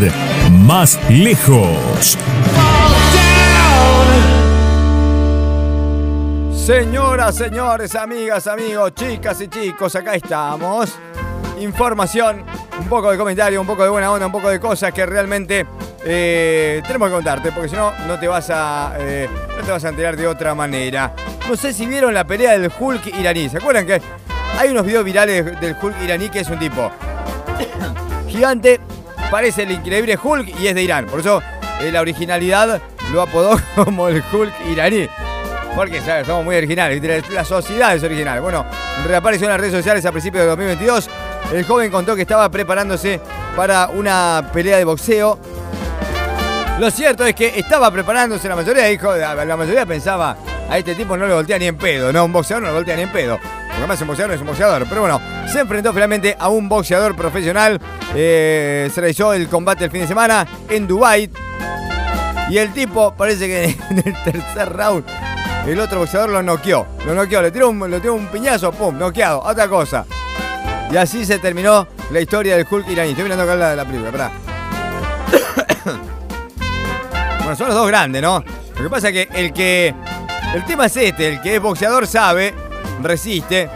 más 0.51 0.99
lejos. 1.09 2.17
Señoras, 6.53 7.35
señores, 7.37 7.95
amigas, 7.95 8.47
amigos, 8.47 8.93
chicas 8.93 9.39
y 9.39 9.47
chicos, 9.47 9.95
acá 9.95 10.15
estamos. 10.15 10.99
Información, 11.61 12.43
un 12.77 12.89
poco 12.89 13.09
de 13.09 13.17
comentario, 13.17 13.61
un 13.61 13.67
poco 13.67 13.83
de 13.83 13.89
buena 13.89 14.11
onda, 14.11 14.25
un 14.25 14.33
poco 14.33 14.49
de 14.49 14.59
cosas 14.59 14.91
que 14.91 15.05
realmente 15.05 15.65
eh, 16.05 16.81
tenemos 16.85 17.09
que 17.09 17.15
contarte, 17.15 17.51
porque 17.51 17.69
si 17.69 17.75
no, 17.75 17.91
no 18.07 18.19
te 18.19 18.27
vas 18.27 18.49
a 18.51 18.93
eh, 18.99 19.27
no 19.57 19.63
te 19.63 19.71
vas 19.71 19.83
a 19.83 19.89
enterar 19.89 20.15
de 20.15 20.27
otra 20.27 20.53
manera. 20.53 21.13
No 21.49 21.55
sé 21.55 21.73
si 21.73 21.85
vieron 21.85 22.13
la 22.13 22.25
pelea 22.25 22.57
del 22.57 22.71
Hulk 22.77 23.07
iraní. 23.07 23.49
¿Se 23.49 23.57
acuerdan 23.57 23.85
que 23.85 24.01
hay 24.57 24.69
unos 24.69 24.85
videos 24.85 25.03
virales 25.03 25.59
del 25.59 25.75
Hulk 25.81 25.95
iraní 26.03 26.29
que 26.29 26.39
es 26.39 26.49
un 26.49 26.59
tipo 26.59 26.91
gigante, 28.27 28.79
parece 29.29 29.63
el 29.63 29.71
increíble 29.71 30.17
Hulk 30.21 30.59
y 30.59 30.67
es 30.67 30.75
de 30.75 30.83
Irán. 30.83 31.05
Por 31.07 31.19
eso 31.19 31.41
eh, 31.81 31.91
la 31.91 32.01
originalidad 32.01 32.81
lo 33.11 33.21
apodó 33.21 33.59
como 33.75 34.07
el 34.07 34.23
Hulk 34.31 34.53
iraní. 34.69 35.07
Porque 35.75 36.01
¿sabes? 36.01 36.25
somos 36.25 36.45
muy 36.45 36.55
originales, 36.55 37.01
la 37.29 37.43
sociedad 37.43 37.93
es 37.95 38.03
original. 38.03 38.39
Bueno, 38.39 38.65
reapareció 39.05 39.47
en 39.47 39.51
las 39.51 39.59
redes 39.59 39.73
sociales 39.73 40.05
a 40.05 40.11
principios 40.11 40.43
de 40.43 40.49
2022. 40.49 41.09
El 41.53 41.65
joven 41.65 41.91
contó 41.91 42.15
que 42.15 42.21
estaba 42.21 42.49
preparándose 42.49 43.19
para 43.57 43.87
una 43.87 44.49
pelea 44.53 44.77
de 44.77 44.85
boxeo. 44.85 45.37
Lo 46.79 46.91
cierto 46.91 47.25
es 47.25 47.33
que 47.33 47.57
estaba 47.57 47.89
preparándose, 47.89 48.49
la 48.49 48.55
mayoría 48.55 48.85
dijo, 48.85 49.15
la 49.15 49.57
mayoría 49.57 49.85
pensaba, 49.85 50.35
a 50.69 50.77
este 50.77 50.95
tipo 50.95 51.15
no 51.15 51.25
le 51.27 51.33
voltea 51.33 51.57
ni 51.57 51.67
en 51.67 51.77
pedo, 51.77 52.11
no, 52.11 52.25
un 52.25 52.33
boxeador 52.33 52.63
no 52.63 52.69
le 52.69 52.75
voltea 52.75 52.95
ni 52.95 53.03
en 53.03 53.11
pedo. 53.11 53.37
Porque 53.37 53.77
además 53.77 54.01
un 54.01 54.07
boxeador 54.07 54.29
no 54.29 54.35
es 54.35 54.41
un 54.41 54.47
boxeador. 54.47 54.85
Pero 54.87 55.01
bueno, 55.01 55.21
se 55.51 55.59
enfrentó 55.59 55.93
finalmente 55.93 56.35
a 56.39 56.49
un 56.49 56.69
boxeador 56.69 57.15
profesional. 57.15 57.79
Eh, 58.15 58.89
se 58.93 59.01
realizó 59.01 59.33
el 59.33 59.47
combate 59.47 59.83
el 59.83 59.91
fin 59.91 60.01
de 60.01 60.07
semana 60.07 60.47
en 60.69 60.87
Dubai 60.87 61.29
Y 62.49 62.57
el 62.57 62.71
tipo 62.71 63.13
parece 63.15 63.47
que 63.47 63.63
en 63.89 63.97
el 63.97 64.23
tercer 64.23 64.71
round 64.71 65.03
el 65.67 65.79
otro 65.79 65.99
boxeador 65.99 66.29
lo 66.29 66.43
noqueó. 66.43 66.85
Lo 67.05 67.15
noqueó, 67.15 67.41
le 67.41 67.51
tiró 67.51 67.69
un, 67.69 67.89
le 67.89 67.99
tiró 67.99 68.13
un 68.13 68.27
piñazo, 68.27 68.71
pum, 68.71 68.97
noqueado, 68.97 69.41
otra 69.41 69.67
cosa. 69.67 70.05
Y 70.91 70.95
así 70.95 71.25
se 71.25 71.39
terminó 71.39 71.87
la 72.11 72.21
historia 72.21 72.55
del 72.55 72.67
Hulk 72.69 72.87
iraní. 72.87 73.09
Estoy 73.09 73.23
mirando 73.23 73.43
acá 73.43 73.55
la, 73.55 73.75
la 73.75 73.83
película, 73.83 74.11
¿verdad? 74.11 74.31
Bueno, 77.45 77.55
son 77.55 77.67
los 77.67 77.75
dos 77.75 77.87
grandes, 77.87 78.23
¿no? 78.23 78.43
Lo 78.75 78.83
que 78.83 78.89
pasa 78.89 79.09
es 79.09 79.13
que 79.13 79.39
el 79.39 79.53
que. 79.53 79.93
El 80.55 80.65
tema 80.65 80.87
es 80.87 80.97
este: 80.97 81.27
el 81.27 81.41
que 81.41 81.57
es 81.57 81.61
boxeador 81.61 82.07
sabe, 82.07 82.55
resiste 83.03 83.69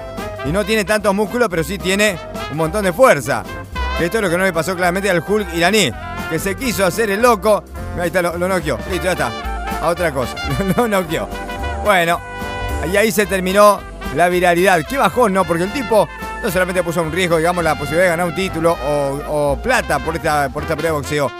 y 0.43 0.49
no 0.49 0.65
tiene 0.65 0.85
tantos 0.85 1.13
músculos, 1.13 1.49
pero 1.49 1.63
sí 1.63 1.77
tiene 1.77 2.17
un 2.49 2.57
montón 2.57 2.83
de 2.83 2.91
fuerza. 2.91 3.43
Esto 3.99 4.17
es 4.17 4.23
lo 4.23 4.29
que 4.31 4.37
no 4.39 4.43
le 4.43 4.51
pasó 4.51 4.75
claramente 4.75 5.07
al 5.07 5.23
Hulk 5.25 5.53
iraní, 5.53 5.91
que 6.31 6.39
se 6.39 6.55
quiso 6.55 6.83
hacer 6.83 7.11
el 7.11 7.21
loco. 7.21 7.63
Ahí 7.99 8.07
está, 8.07 8.23
lo, 8.23 8.39
lo 8.39 8.47
noqueó. 8.47 8.79
Listo, 8.89 9.05
ya 9.05 9.11
está. 9.11 9.31
A 9.83 9.89
otra 9.89 10.11
cosa. 10.11 10.33
Lo 10.75 10.87
noqueó. 10.87 11.29
Bueno, 11.85 12.19
y 12.91 12.97
ahí 12.97 13.11
se 13.11 13.27
terminó 13.27 13.79
la 14.15 14.27
viralidad. 14.29 14.83
Qué 14.89 14.97
bajón, 14.97 15.31
¿no? 15.31 15.45
Porque 15.45 15.63
el 15.63 15.71
tipo 15.71 16.07
no 16.41 16.49
solamente 16.49 16.81
puso 16.81 17.01
en 17.01 17.11
riesgo, 17.11 17.37
digamos, 17.37 17.63
la 17.63 17.75
posibilidad 17.75 18.05
de 18.05 18.09
ganar 18.09 18.25
un 18.25 18.35
título 18.35 18.73
o, 18.73 19.21
o 19.27 19.61
plata 19.61 19.99
por 19.99 20.15
esta, 20.15 20.49
por 20.49 20.63
esta 20.63 20.75
pelea 20.75 20.91
de 20.91 20.97
boxeo, 20.97 21.31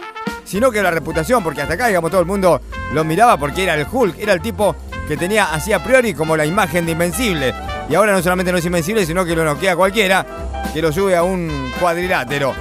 sino 0.50 0.72
que 0.72 0.82
la 0.82 0.90
reputación, 0.90 1.44
porque 1.44 1.62
hasta 1.62 1.76
acá, 1.76 1.88
digamos, 1.88 2.10
todo 2.10 2.22
el 2.22 2.26
mundo 2.26 2.60
lo 2.92 3.04
miraba 3.04 3.38
porque 3.38 3.64
era 3.64 3.76
el 3.76 3.86
Hulk, 3.90 4.18
era 4.18 4.34
el 4.34 4.42
tipo 4.42 4.76
que 5.08 5.16
tenía 5.16 5.54
así 5.54 5.72
a 5.74 5.84
priori 5.84 6.16
como 6.16 6.36
la 6.36 6.44
imagen 6.44 6.88
de 6.88 6.94
Invencible. 6.94 7.54
Y 7.88 7.94
ahora 7.94 8.14
no 8.14 8.24
solamente 8.24 8.52
no 8.52 8.58
es 8.58 8.66
Invencible, 8.66 9.06
sino 9.06 9.24
que 9.24 9.36
lo 9.36 9.46
noquea 9.46 9.76
cualquiera, 9.76 10.26
que 10.74 10.82
lo 10.82 10.92
sube 10.92 11.16
a 11.16 11.22
un 11.22 11.72
cuadrilátero. 11.80 12.56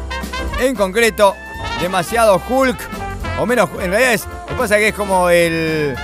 En 0.60 0.74
concreto, 0.74 1.34
demasiado 1.80 2.42
Hulk, 2.46 2.76
o 3.38 3.46
menos, 3.46 3.70
en 3.80 3.90
realidad 3.90 4.20
lo 4.42 4.46
que 4.48 4.54
pasa 4.54 4.76
es 4.76 4.82
que 4.82 4.88
es 4.88 4.94
como 4.94 5.30
el, 5.30 5.94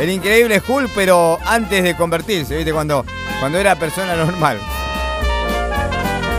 el 0.00 0.08
increíble 0.08 0.62
Hulk, 0.66 0.92
pero 0.94 1.38
antes 1.44 1.84
de 1.84 1.94
convertirse, 1.94 2.56
¿viste? 2.56 2.72
Cuando, 2.72 3.04
cuando 3.38 3.58
era 3.58 3.76
persona 3.76 4.16
normal. 4.16 4.58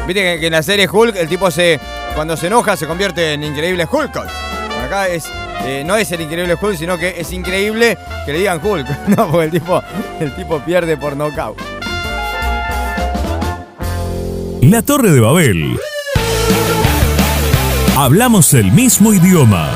Viste 0.07 0.21
que, 0.21 0.39
que 0.39 0.47
en 0.47 0.53
la 0.53 0.63
serie 0.63 0.89
Hulk 0.91 1.15
el 1.15 1.27
tipo 1.27 1.51
se. 1.51 1.79
Cuando 2.15 2.37
se 2.37 2.47
enoja 2.47 2.75
se 2.75 2.85
convierte 2.85 3.33
en 3.33 3.43
increíble 3.43 3.87
Hulk. 3.89 4.52
Acá 4.83 5.07
es. 5.07 5.25
eh, 5.65 5.83
no 5.85 5.95
es 5.95 6.11
el 6.11 6.21
increíble 6.21 6.55
Hulk, 6.59 6.77
sino 6.77 6.97
que 6.97 7.15
es 7.17 7.31
increíble 7.31 7.97
que 8.25 8.33
le 8.33 8.39
digan 8.39 8.59
Hulk. 8.63 8.87
No, 9.17 9.29
porque 9.29 9.45
el 9.45 9.51
tipo, 9.51 9.81
el 10.19 10.35
tipo 10.35 10.59
pierde 10.59 10.97
por 10.97 11.15
nocaut. 11.15 11.57
La 14.61 14.81
Torre 14.81 15.11
de 15.11 15.19
Babel. 15.19 15.77
Hablamos 17.97 18.53
el 18.53 18.71
mismo 18.71 19.13
idioma. 19.13 19.69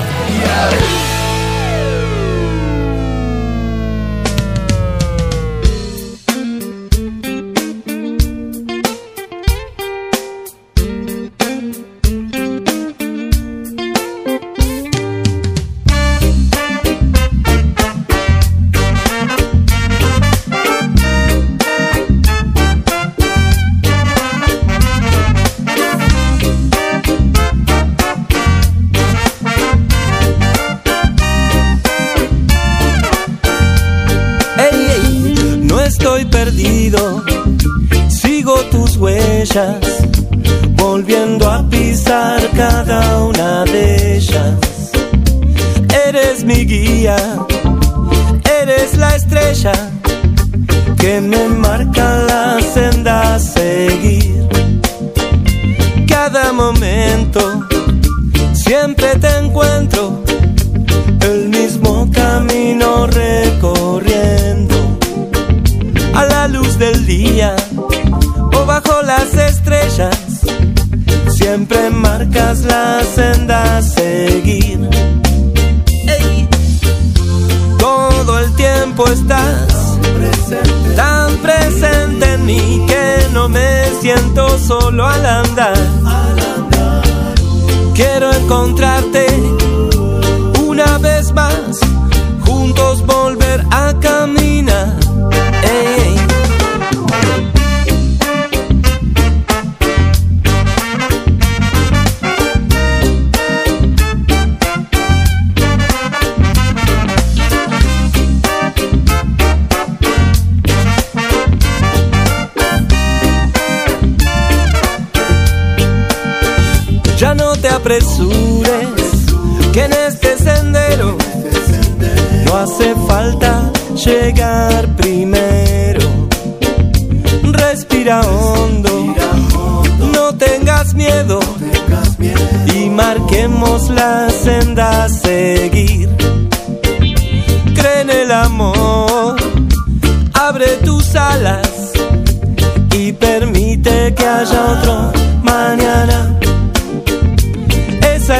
deixa 39.57 39.86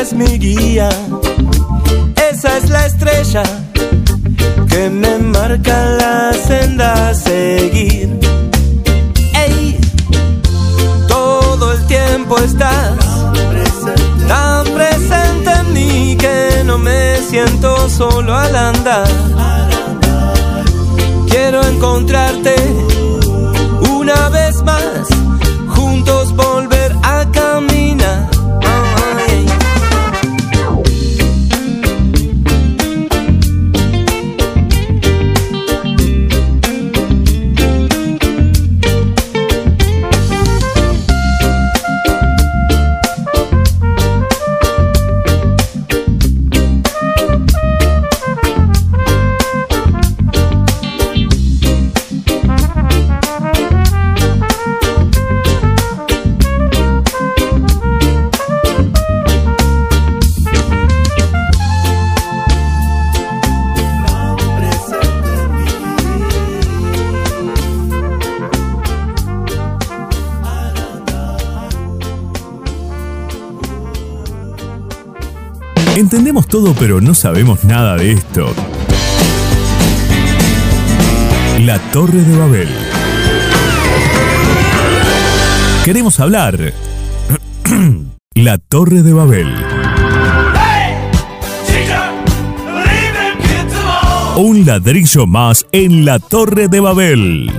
es 0.07 0.13
mi 0.13 0.37
guía, 0.37 0.89
esa 2.31 2.57
es 2.57 2.69
la 2.69 2.85
estrella 2.85 3.43
que 4.69 4.89
me 4.89 5.17
marca 5.17 5.85
la 6.01 6.33
senda 6.33 7.09
a 7.09 7.13
seguir. 7.13 8.17
Ey, 9.33 9.77
todo 11.07 11.73
el 11.73 11.85
tiempo 11.87 12.37
estás 12.37 12.93
tan 14.27 14.65
presente 14.73 15.51
en 15.51 15.73
mí 15.73 16.17
que 16.17 16.63
no 16.63 16.77
me 16.77 17.17
siento 17.29 17.89
solo 17.89 18.35
al 18.35 18.55
andar. 18.55 19.07
Quiero 21.29 21.65
encontrarte 21.65 22.55
entendemos 76.07 76.47
todo 76.47 76.73
pero 76.73 77.01
no 77.01 77.13
sabemos 77.13 77.65
nada 77.65 77.97
de 77.97 78.13
esto. 78.13 78.53
La 81.59 81.79
Torre 81.91 82.21
de 82.21 82.37
Babel. 82.37 82.69
Queremos 85.83 86.17
hablar. 86.21 86.73
La 88.35 88.57
Torre 88.57 89.03
de 89.03 89.11
Babel. 89.11 89.53
Un 94.37 94.65
ladrillo 94.65 95.27
más 95.27 95.65
en 95.73 96.05
la 96.05 96.19
Torre 96.19 96.69
de 96.69 96.79
Babel. 96.79 97.51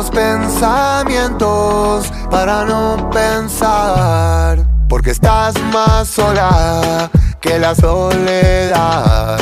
Los 0.00 0.10
pensamientos 0.10 2.10
para 2.30 2.64
no 2.64 3.10
pensar, 3.10 4.58
porque 4.88 5.10
estás 5.10 5.52
más 5.74 6.08
sola 6.08 7.10
que 7.38 7.58
la 7.58 7.74
soledad 7.74 9.38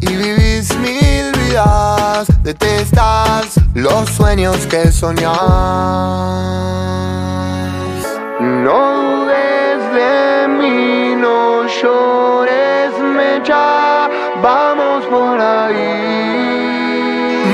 y 0.00 0.14
vivís 0.14 0.76
mil 0.76 1.32
vidas, 1.32 2.26
detestas 2.42 3.58
los 3.72 4.10
sueños 4.10 4.66
que 4.66 4.92
soñás. 4.92 5.38
No 8.40 9.04
dudes 9.04 9.78
de 9.94 10.48
mí, 10.48 11.16
no 11.16 11.66
llores, 11.66 12.92
mecha, 13.00 14.10
vamos 14.42 15.06
por 15.06 15.40
ahí. 15.40 16.04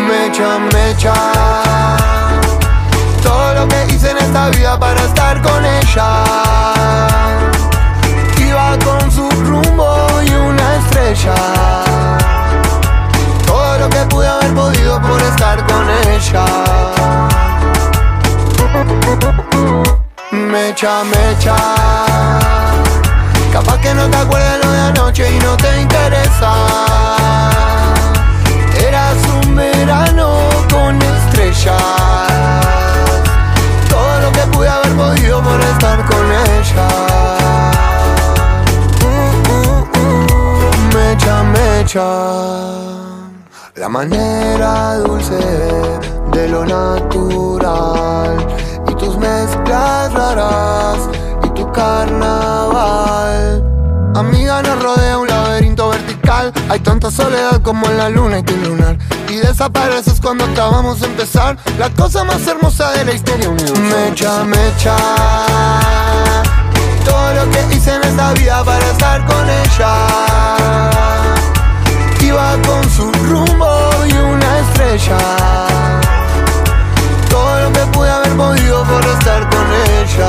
Mecha, 0.08 0.58
mecha, 0.74 2.19
en 4.04 4.16
esta 4.16 4.48
vida 4.50 4.78
para 4.78 5.00
estar 5.02 5.40
con 5.42 5.64
ella. 5.64 6.24
Iba 8.38 8.78
con 8.84 9.10
su 9.10 9.28
rumbo 9.30 10.08
y 10.22 10.30
una 10.32 10.76
estrella. 10.76 11.34
Todo 13.46 13.78
lo 13.78 13.88
que 13.88 13.98
pude 14.06 14.26
haber 14.26 14.54
podido 14.54 15.00
por 15.02 15.20
estar 15.20 15.66
con 15.66 15.88
ella. 16.08 16.44
Mecha, 20.32 21.04
mecha 21.04 21.79
La 41.92 43.88
manera 43.88 44.98
dulce 44.98 45.36
de 46.30 46.48
lo 46.48 46.64
natural 46.64 48.46
y 48.88 48.94
tus 48.94 49.18
mezclas 49.18 50.12
raras 50.12 51.08
y 51.42 51.48
tu 51.48 51.72
carnaval. 51.72 53.64
Amiga, 54.14 54.62
nos 54.62 54.80
rodea 54.80 55.18
un 55.18 55.26
laberinto 55.26 55.88
vertical. 55.88 56.52
Hay 56.68 56.78
tanta 56.78 57.10
soledad 57.10 57.60
como 57.60 57.84
en 57.86 57.96
la 57.96 58.08
luna 58.08 58.38
y 58.38 58.44
tu 58.44 58.54
lunar. 58.56 58.96
Y 59.28 59.38
desapareces 59.38 60.20
cuando 60.20 60.44
acabamos 60.44 61.00
de 61.00 61.08
empezar. 61.08 61.56
La 61.76 61.90
cosa 61.90 62.22
más 62.22 62.46
hermosa 62.46 62.92
de 62.92 63.04
la 63.04 63.14
historia 63.14 63.48
universal. 63.48 63.82
Mecha, 63.82 64.44
mecha. 64.44 64.96
Todo 67.04 67.34
lo 67.34 67.50
que 67.50 67.74
hice 67.74 67.96
en 67.96 68.04
esta 68.04 68.32
vida 68.34 68.62
para 68.62 68.86
estar 68.86 69.26
con 69.26 69.50
ella. 69.50 70.50
Iba 72.30 72.56
con 72.64 72.88
su 72.88 73.10
rumbo 73.28 73.90
y 74.06 74.12
una 74.12 74.58
estrella. 74.60 75.18
Todo 77.28 77.60
lo 77.62 77.72
que 77.72 77.80
pude 77.86 78.08
haber 78.08 78.36
podido 78.36 78.84
por 78.84 79.04
estar 79.04 79.50
con 79.50 79.66
ella. 79.98 80.28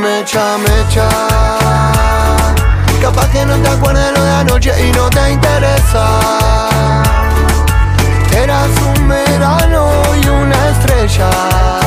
Mecha, 0.00 0.56
mecha. 0.66 1.08
Capaz 3.02 3.28
que 3.32 3.44
no 3.44 3.56
te 3.58 3.68
acuerdas 3.68 4.12
lo 4.16 4.24
de 4.24 4.30
anoche 4.30 4.72
y 4.88 4.92
no 4.92 5.10
te 5.10 5.32
interesa. 5.32 6.06
Eras 8.32 8.70
un 8.96 9.08
verano 9.08 9.90
y 10.22 10.26
una 10.26 10.68
estrella. 10.70 11.79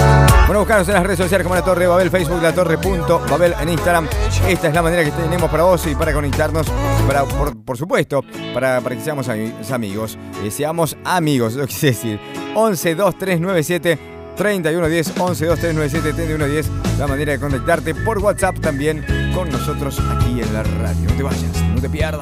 Bueno, 0.45 0.59
buscaros 0.59 0.87
en 0.89 0.93
las 0.95 1.03
redes 1.03 1.17
sociales 1.19 1.43
como 1.43 1.55
La 1.55 1.63
Torre 1.63 1.87
Babel, 1.87 2.09
Facebook, 2.11 2.41
La 2.41 2.53
Torre.babel 2.53 3.53
en 3.61 3.69
Instagram. 3.69 4.07
Esta 4.47 4.67
es 4.67 4.73
la 4.73 4.81
manera 4.81 5.03
que 5.03 5.11
tenemos 5.11 5.49
para 5.49 5.63
vos 5.63 5.85
y 5.87 5.95
para 5.95 6.13
conectarnos, 6.13 6.67
para, 7.07 7.23
por, 7.23 7.77
supuesto, 7.77 8.23
para, 8.53 8.81
para 8.81 8.95
que 8.95 9.01
seamos 9.01 9.29
ami- 9.29 9.53
amigos. 9.71 10.17
Eh, 10.43 10.51
seamos 10.51 10.97
amigos, 11.05 11.53
lo 11.53 11.65
quise 11.65 11.87
decir. 11.87 12.19
11 12.55 12.95
2 12.95 13.17
3 13.17 13.39
9 13.39 13.63
7 13.63 13.99
31 14.35 14.87
10 14.89 15.13
11 15.17 15.45
2 15.45 15.59
3 15.59 15.73
9 15.75 15.89
7 15.89 16.13
31 16.13 16.45
10 16.45 16.69
la 16.99 17.07
manera 17.07 17.31
de 17.31 17.39
conectarte 17.39 17.95
por 17.95 18.19
WhatsApp 18.19 18.59
también 18.59 19.05
con 19.33 19.49
nosotros 19.49 19.99
aquí 20.17 20.41
en 20.41 20.53
la 20.53 20.63
radio. 20.63 21.09
No 21.09 21.15
te 21.15 21.23
vayas, 21.23 21.63
no 21.73 21.81
te 21.81 21.89
pierdas. 21.89 22.21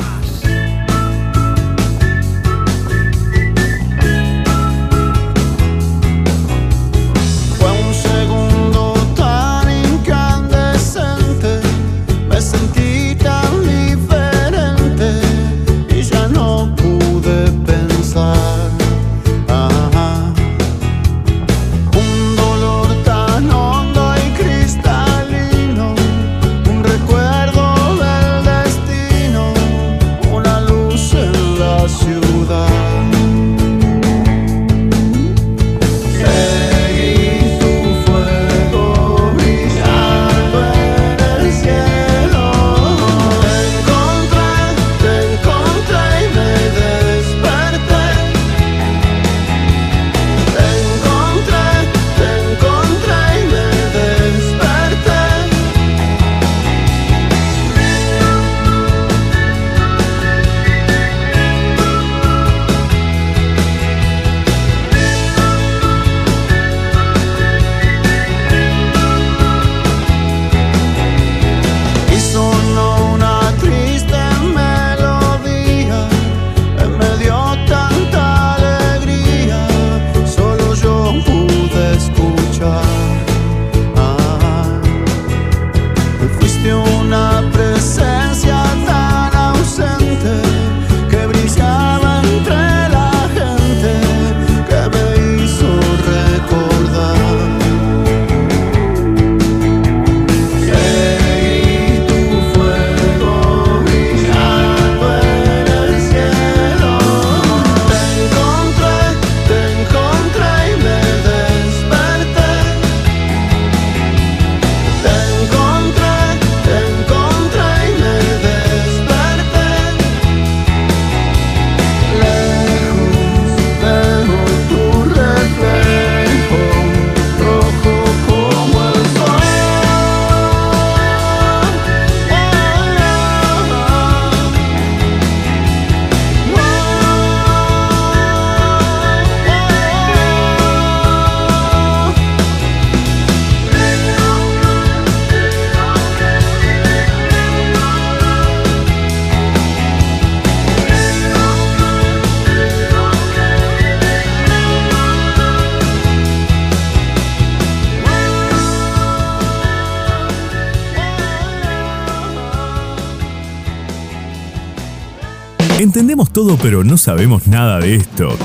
Entendemos 166.12 166.34
todo 166.34 166.58
pero 166.62 166.84
no 166.84 166.98
sabemos 166.98 167.48
nada 167.48 167.80
de 167.80 167.96
esto. 167.96 168.36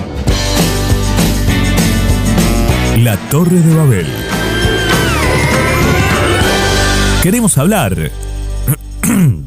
La 2.98 3.16
Torre 3.28 3.58
de 3.58 3.74
Babel. 3.74 4.06
Queremos 7.24 7.58
hablar. 7.58 8.12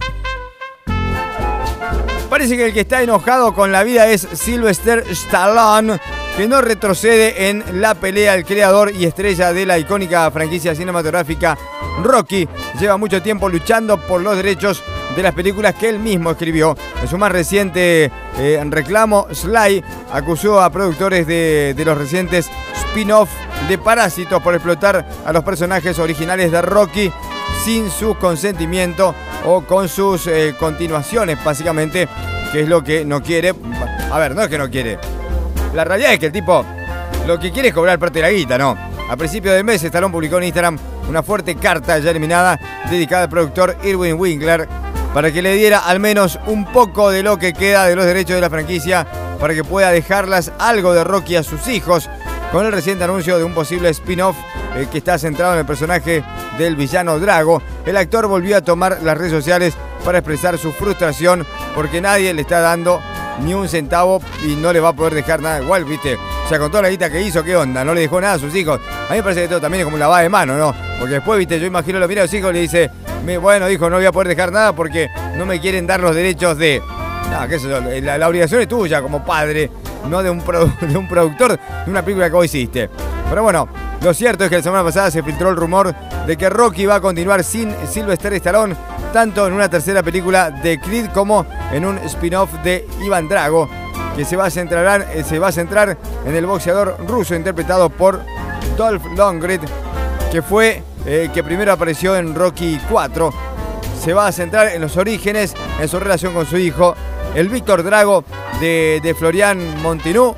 Parece 2.29 2.57
que 2.57 2.65
el 2.65 2.73
que 2.73 2.81
está 2.81 3.01
enojado 3.01 3.53
con 3.53 3.71
la 3.71 3.83
vida 3.83 4.09
es 4.09 4.27
Sylvester 4.33 5.05
Stallone, 5.09 6.01
que 6.35 6.49
no 6.49 6.59
retrocede 6.59 7.49
en 7.49 7.63
la 7.79 7.95
pelea. 7.95 8.35
El 8.35 8.43
creador 8.43 8.93
y 8.93 9.05
estrella 9.05 9.53
de 9.53 9.65
la 9.65 9.79
icónica 9.79 10.29
franquicia 10.29 10.75
cinematográfica 10.75 11.57
Rocky 12.03 12.49
lleva 12.79 12.97
mucho 12.97 13.21
tiempo 13.21 13.47
luchando 13.47 13.97
por 13.97 14.19
los 14.21 14.35
derechos 14.35 14.83
de 15.15 15.23
las 15.23 15.33
películas 15.33 15.75
que 15.75 15.89
él 15.89 15.99
mismo 15.99 16.31
escribió. 16.31 16.75
En 17.01 17.07
su 17.07 17.17
más 17.17 17.31
reciente 17.31 18.11
eh, 18.37 18.63
reclamo, 18.69 19.27
Sly 19.31 19.83
acusó 20.11 20.61
a 20.61 20.69
productores 20.69 21.27
de, 21.27 21.73
de 21.75 21.85
los 21.85 21.97
recientes 21.97 22.49
spin-off 22.89 23.29
de 23.67 23.77
Parásitos 23.77 24.41
por 24.41 24.53
explotar 24.53 25.07
a 25.25 25.33
los 25.33 25.43
personajes 25.43 25.99
originales 25.99 26.51
de 26.51 26.61
Rocky 26.61 27.11
sin 27.63 27.89
su 27.91 28.15
consentimiento 28.15 29.13
o 29.45 29.61
con 29.61 29.89
sus 29.89 30.27
eh, 30.27 30.55
continuaciones, 30.59 31.43
básicamente, 31.43 32.07
que 32.51 32.61
es 32.61 32.69
lo 32.69 32.83
que 32.83 33.05
no 33.05 33.21
quiere. 33.21 33.53
A 34.11 34.17
ver, 34.17 34.35
no 34.35 34.41
es 34.41 34.47
que 34.47 34.57
no 34.57 34.69
quiere. 34.69 34.97
La 35.73 35.83
realidad 35.83 36.13
es 36.13 36.19
que 36.19 36.27
el 36.27 36.31
tipo 36.31 36.65
lo 37.27 37.39
que 37.39 37.51
quiere 37.51 37.69
es 37.69 37.73
cobrar 37.73 37.99
parte 37.99 38.19
de 38.19 38.23
la 38.23 38.31
guita, 38.31 38.57
¿no? 38.57 38.75
A 39.09 39.15
principios 39.15 39.53
del 39.55 39.63
mes, 39.63 39.83
Stallone 39.83 40.11
publicó 40.11 40.37
en 40.37 40.45
Instagram 40.45 40.77
una 41.07 41.23
fuerte 41.23 41.55
carta 41.55 41.97
ya 41.99 42.11
eliminada 42.11 42.59
dedicada 42.89 43.23
al 43.23 43.29
productor 43.29 43.77
Irwin 43.83 44.19
Winkler 44.19 44.67
para 45.13 45.31
que 45.31 45.41
le 45.41 45.55
diera 45.55 45.79
al 45.79 45.99
menos 45.99 46.39
un 46.45 46.65
poco 46.65 47.09
de 47.09 47.23
lo 47.23 47.37
que 47.37 47.53
queda 47.53 47.85
de 47.85 47.95
los 47.95 48.05
derechos 48.05 48.35
de 48.35 48.41
la 48.41 48.49
franquicia 48.49 49.07
para 49.39 49.53
que 49.53 49.63
pueda 49.63 49.91
dejarlas 49.91 50.51
algo 50.59 50.93
de 50.93 51.03
Rocky 51.03 51.35
a 51.35 51.43
sus 51.43 51.67
hijos 51.67 52.09
con 52.51 52.65
el 52.65 52.71
reciente 52.71 53.03
anuncio 53.03 53.37
de 53.37 53.43
un 53.43 53.53
posible 53.53 53.89
spin-off 53.89 54.35
eh, 54.75 54.87
que 54.91 54.99
está 54.99 55.17
centrado 55.17 55.53
en 55.53 55.59
el 55.59 55.65
personaje 55.65 56.23
del 56.57 56.75
villano 56.75 57.19
Drago. 57.19 57.61
El 57.85 57.97
actor 57.97 58.27
volvió 58.27 58.57
a 58.57 58.61
tomar 58.61 58.99
las 59.03 59.17
redes 59.17 59.31
sociales 59.31 59.73
para 60.03 60.19
expresar 60.19 60.57
su 60.57 60.71
frustración 60.71 61.45
porque 61.75 62.01
nadie 62.01 62.33
le 62.33 62.41
está 62.41 62.59
dando 62.59 63.01
ni 63.43 63.53
un 63.53 63.69
centavo 63.69 64.21
y 64.45 64.55
no 64.55 64.73
le 64.73 64.79
va 64.79 64.89
a 64.89 64.93
poder 64.93 65.13
dejar 65.13 65.41
nada 65.41 65.61
igual, 65.61 65.85
¿viste? 65.85 66.17
Sea, 66.49 66.57
con 66.57 66.71
toda 66.71 66.81
la 66.81 66.89
guita 66.89 67.11
que 67.11 67.21
hizo, 67.21 67.43
¿qué 67.43 67.55
onda? 67.55 67.83
No 67.85 67.93
le 67.93 68.01
dejó 68.01 68.19
nada 68.19 68.33
a 68.33 68.39
sus 68.39 68.53
hijos. 68.55 68.79
A 69.07 69.11
mí 69.11 69.17
me 69.17 69.23
parece 69.23 69.43
que 69.43 69.47
todo 69.49 69.61
también 69.61 69.81
es 69.81 69.85
como 69.85 69.93
un 69.95 69.99
lavada 69.99 70.23
de 70.23 70.29
mano, 70.29 70.57
¿no? 70.57 70.73
Porque 70.97 71.13
después, 71.15 71.37
¿viste? 71.37 71.59
Yo 71.59 71.67
imagino 71.67 71.99
lo 71.99 72.07
mira 72.07 72.23
a 72.23 72.25
los 72.25 72.33
hijos 72.33 72.49
y 72.49 72.53
le 72.53 72.59
dice, 72.61 72.89
"Me- 73.23 73.37
bueno, 73.37 73.67
dijo, 73.67 73.87
no 73.87 73.97
voy 73.97 74.05
a 74.07 74.11
poder 74.11 74.29
dejar 74.29 74.51
nada 74.51 74.73
porque 74.73 75.09
no 75.37 75.45
me 75.45 75.59
quieren 75.59 75.85
dar 75.85 75.99
los 75.99 76.15
derechos 76.15 76.57
de... 76.57 76.81
No, 77.31 77.47
qué 77.47 77.59
sé 77.59 77.69
yo, 77.69 77.79
la, 77.79 78.27
obligación 78.27 78.61
es 78.61 78.67
tuya 78.67 78.99
como 78.99 79.23
padre, 79.23 79.69
no 80.09 80.23
de 80.23 80.31
un, 80.31 80.41
produ- 80.43 80.75
de 80.79 80.97
un 80.97 81.07
productor 81.07 81.51
de 81.85 81.91
una 81.91 82.01
película 82.01 82.27
que 82.29 82.33
vos 82.35 82.45
hiciste. 82.45 82.89
Pero 83.29 83.43
bueno, 83.43 83.69
lo 84.01 84.11
cierto 84.15 84.43
es 84.43 84.49
que 84.49 84.57
la 84.57 84.63
semana 84.63 84.83
pasada 84.83 85.11
se 85.11 85.21
filtró 85.21 85.49
el 85.51 85.55
rumor 85.55 85.93
de 86.25 86.35
que 86.35 86.49
Rocky 86.49 86.87
va 86.87 86.95
a 86.95 87.01
continuar 87.01 87.43
sin 87.43 87.71
Sylvester 87.87 88.33
Stallone, 88.33 88.75
tanto 89.13 89.45
en 89.45 89.53
una 89.53 89.69
tercera 89.69 90.01
película 90.01 90.49
de 90.49 90.79
Creed 90.79 91.09
como 91.13 91.45
en 91.71 91.85
un 91.85 91.99
spin-off 91.99 92.51
de 92.63 92.87
Ivan 93.03 93.29
Drago, 93.29 93.69
que 94.19 94.25
se 94.25 94.35
va, 94.35 94.47
a 94.47 94.49
centrar, 94.49 95.07
eh, 95.13 95.23
se 95.23 95.39
va 95.39 95.47
a 95.47 95.51
centrar 95.53 95.97
en 96.25 96.35
el 96.35 96.45
boxeador 96.45 96.97
ruso 97.07 97.35
interpretado 97.35 97.89
por 97.89 98.19
Dolph 98.75 99.05
Lundgren, 99.15 99.61
que 100.29 100.41
fue 100.41 100.83
eh, 101.05 101.29
que 101.33 101.41
primero 101.41 101.71
apareció 101.71 102.17
en 102.17 102.35
Rocky 102.35 102.81
4. 102.89 103.33
Se 103.97 104.11
va 104.11 104.27
a 104.27 104.33
centrar 104.33 104.73
en 104.73 104.81
los 104.81 104.97
orígenes, 104.97 105.53
en 105.79 105.87
su 105.87 106.01
relación 106.01 106.33
con 106.33 106.45
su 106.45 106.57
hijo, 106.57 106.95
el 107.33 107.47
Víctor 107.47 107.81
Drago 107.81 108.25
de, 108.59 108.99
de 109.01 109.15
Florian 109.15 109.81
Montinú, 109.81 110.35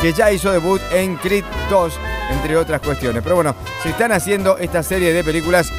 que 0.00 0.12
ya 0.12 0.30
hizo 0.30 0.52
debut 0.52 0.80
en 0.92 1.16
Creed 1.16 1.44
2, 1.68 1.98
entre 2.30 2.56
otras 2.56 2.80
cuestiones. 2.80 3.24
Pero 3.24 3.34
bueno, 3.34 3.56
se 3.82 3.88
están 3.88 4.12
haciendo 4.12 4.56
esta 4.56 4.84
serie 4.84 5.12
de 5.12 5.24
películas 5.24 5.72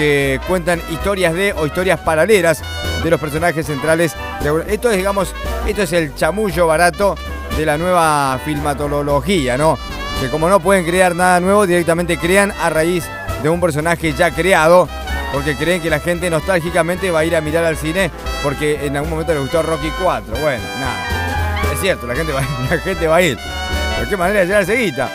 que 0.00 0.40
cuentan 0.48 0.80
historias 0.90 1.34
de 1.34 1.52
o 1.52 1.66
historias 1.66 2.00
paralelas 2.00 2.62
de 3.04 3.10
los 3.10 3.20
personajes 3.20 3.66
centrales. 3.66 4.16
de- 4.42 4.72
esto 4.72 4.90
es, 4.90 4.96
digamos, 4.96 5.34
esto 5.66 5.82
es 5.82 5.92
el 5.92 6.14
chamullo 6.14 6.66
barato 6.66 7.16
de 7.58 7.66
la 7.66 7.76
nueva 7.76 8.38
filmatología, 8.46 9.58
¿no? 9.58 9.78
Que 10.22 10.28
como 10.30 10.48
no 10.48 10.58
pueden 10.60 10.86
crear 10.86 11.14
nada 11.14 11.38
nuevo, 11.40 11.66
directamente 11.66 12.16
crean 12.16 12.50
a 12.62 12.70
raíz 12.70 13.04
de 13.42 13.50
un 13.50 13.60
personaje 13.60 14.14
ya 14.14 14.30
creado, 14.30 14.88
porque 15.34 15.54
creen 15.54 15.82
que 15.82 15.90
la 15.90 16.00
gente 16.00 16.30
nostálgicamente 16.30 17.10
va 17.10 17.18
a 17.20 17.24
ir 17.26 17.36
a 17.36 17.42
mirar 17.42 17.64
al 17.64 17.76
cine 17.76 18.10
porque 18.42 18.86
en 18.86 18.96
algún 18.96 19.10
momento 19.10 19.34
le 19.34 19.40
gustó 19.40 19.60
Rocky 19.62 19.90
4. 20.02 20.34
Bueno, 20.40 20.62
nada. 20.78 21.72
Es 21.74 21.80
cierto, 21.80 22.06
la 22.06 22.14
gente 22.16 22.32
va, 22.32 22.40
la 22.70 22.78
gente 22.78 23.06
va 23.06 23.16
a 23.16 23.22
ir. 23.22 23.36
¿De 23.36 24.08
qué 24.08 24.16
manera 24.16 24.40
de 24.40 24.46
llenarse 24.46 24.76
guita? 24.76 25.10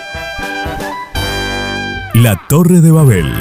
La 2.13 2.35
Torre 2.47 2.81
de 2.81 2.91
Babel. 2.91 3.33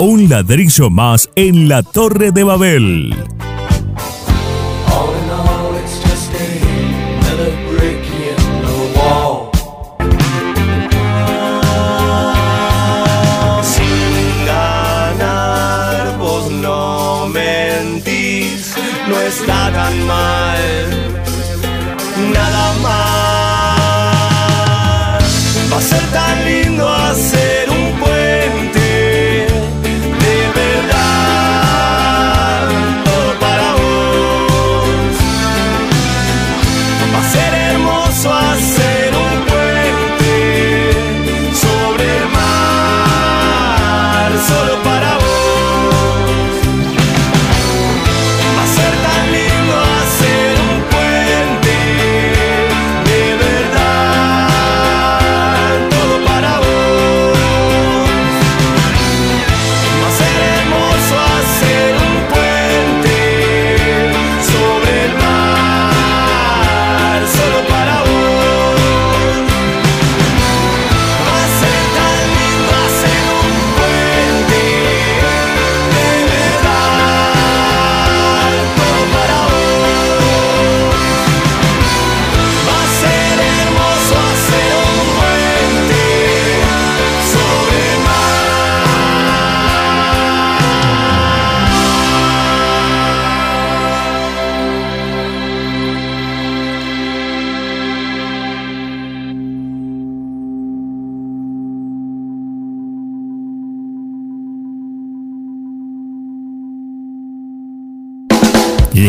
Un 0.00 0.30
ladrillo 0.30 0.88
más 0.88 1.28
en 1.36 1.68
la 1.68 1.82
Torre 1.82 2.32
de 2.32 2.42
Babel. 2.42 3.14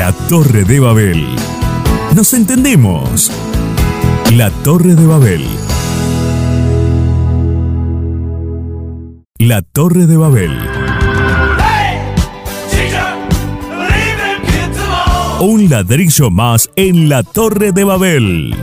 La 0.01 0.11
Torre 0.13 0.63
de 0.63 0.79
Babel. 0.79 1.27
Nos 2.15 2.33
entendemos. 2.33 3.31
La 4.31 4.49
Torre 4.49 4.95
de 4.95 5.05
Babel. 5.05 5.45
La 9.37 9.61
Torre 9.61 10.07
de 10.07 10.17
Babel. 10.17 10.57
Un 15.39 15.69
ladrillo 15.69 16.31
más 16.31 16.71
en 16.75 17.07
la 17.07 17.21
Torre 17.21 17.71
de 17.71 17.83
Babel. 17.83 18.55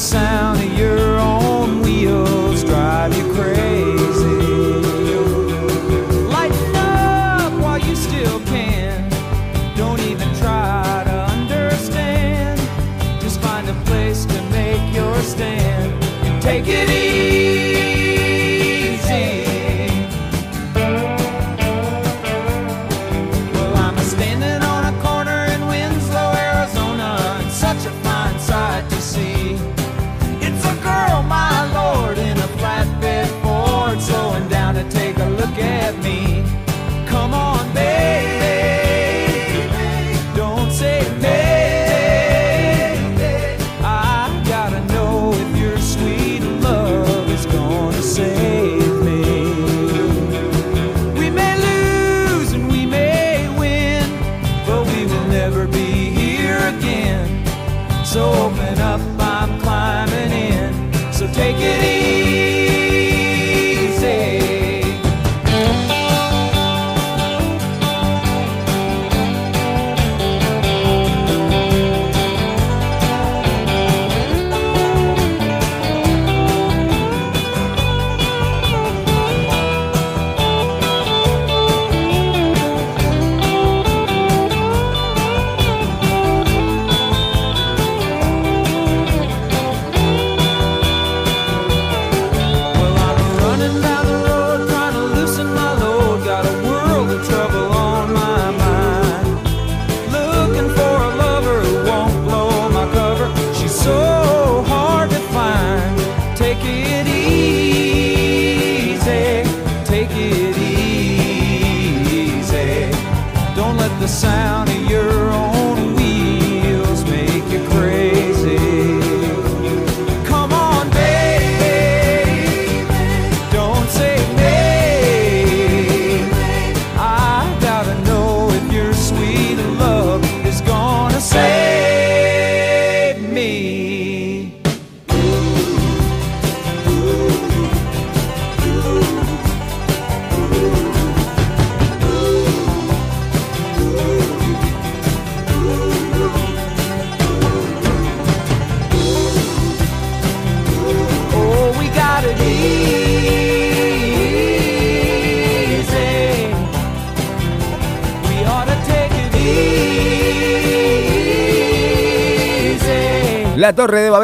sound 0.00 0.62
of 0.62 0.78
your 0.78 1.19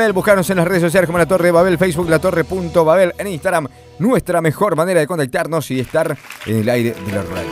Babel. 0.07 0.13
Buscarnos 0.13 0.49
en 0.51 0.57
las 0.57 0.69
redes 0.69 0.83
sociales 0.83 1.07
como 1.07 1.19
La 1.19 1.27
Torre 1.27 1.51
Babel, 1.51 1.79
Facebook, 1.79 2.09
La 2.09 2.19
Torre.babel, 2.19 3.15
en 3.19 3.27
Instagram. 3.27 3.69
Nuestra 3.99 4.41
mejor 4.41 4.77
manera 4.77 5.01
de 5.01 5.07
contactarnos 5.07 5.71
y 5.71 5.81
estar 5.81 6.17
en 6.47 6.57
el 6.57 6.69
aire 6.69 6.95
de 7.07 7.13
la 7.13 7.23
radio. 7.23 7.51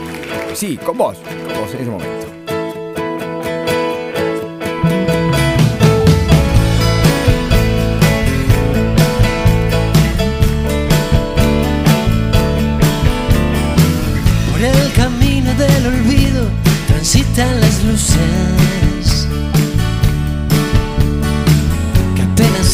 Sí, 0.53 0.77
con 0.77 0.97
vos, 0.97 1.17
con 1.17 1.61
vos 1.61 1.73
en 1.73 1.81
ese 1.81 1.91
momento. 1.91 2.24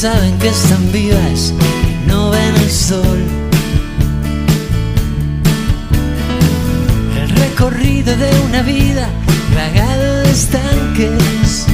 saben 0.02 0.36
que 0.40 0.48
están 0.48 0.92
vivas, 0.92 1.54
no 2.08 2.32
ven 2.32 2.56
el 2.56 2.72
sol. 2.72 3.20
El 7.22 7.30
recorrido 7.30 8.18
de 8.18 8.32
una 8.48 8.64
vida 8.64 9.08
plagado 9.52 10.24
de 10.24 10.32
estanques. 10.32 11.68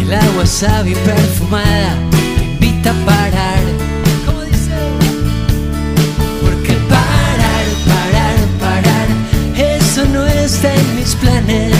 El 0.00 0.14
agua 0.14 0.46
sabia 0.46 0.92
y 0.92 0.94
perfumada 0.94 1.96
invita 2.52 2.90
a 2.90 3.04
parar. 3.04 3.62
Como 4.24 4.42
dice, 4.42 4.70
porque 6.42 6.74
parar, 6.94 7.64
parar, 7.90 8.36
parar, 8.60 9.08
eso 9.56 10.04
no 10.12 10.24
está 10.28 10.72
en 10.72 10.94
mis 10.94 11.16
planes. 11.16 11.77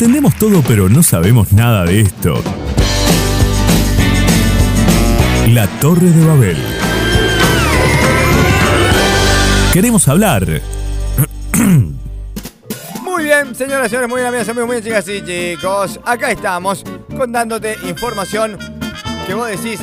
Entendemos 0.00 0.34
todo, 0.36 0.62
pero 0.66 0.88
no 0.88 1.02
sabemos 1.02 1.52
nada 1.52 1.84
de 1.84 2.00
esto. 2.00 2.42
La 5.48 5.66
Torre 5.78 6.06
de 6.06 6.24
Babel. 6.24 6.56
Queremos 9.74 10.08
hablar. 10.08 10.62
Muy 13.02 13.24
bien, 13.24 13.54
señoras 13.54 13.88
y 13.88 13.90
señores, 13.90 14.08
muy 14.08 14.20
bien, 14.20 14.28
amigas, 14.28 14.48
amigos, 14.48 14.66
muy 14.68 14.76
bien, 14.76 14.84
chicas 14.84 15.06
y 15.06 15.22
chicos. 15.22 16.00
Acá 16.06 16.30
estamos 16.30 16.82
contándote 17.14 17.76
información 17.86 18.56
que 19.26 19.34
vos 19.34 19.48
decís, 19.48 19.80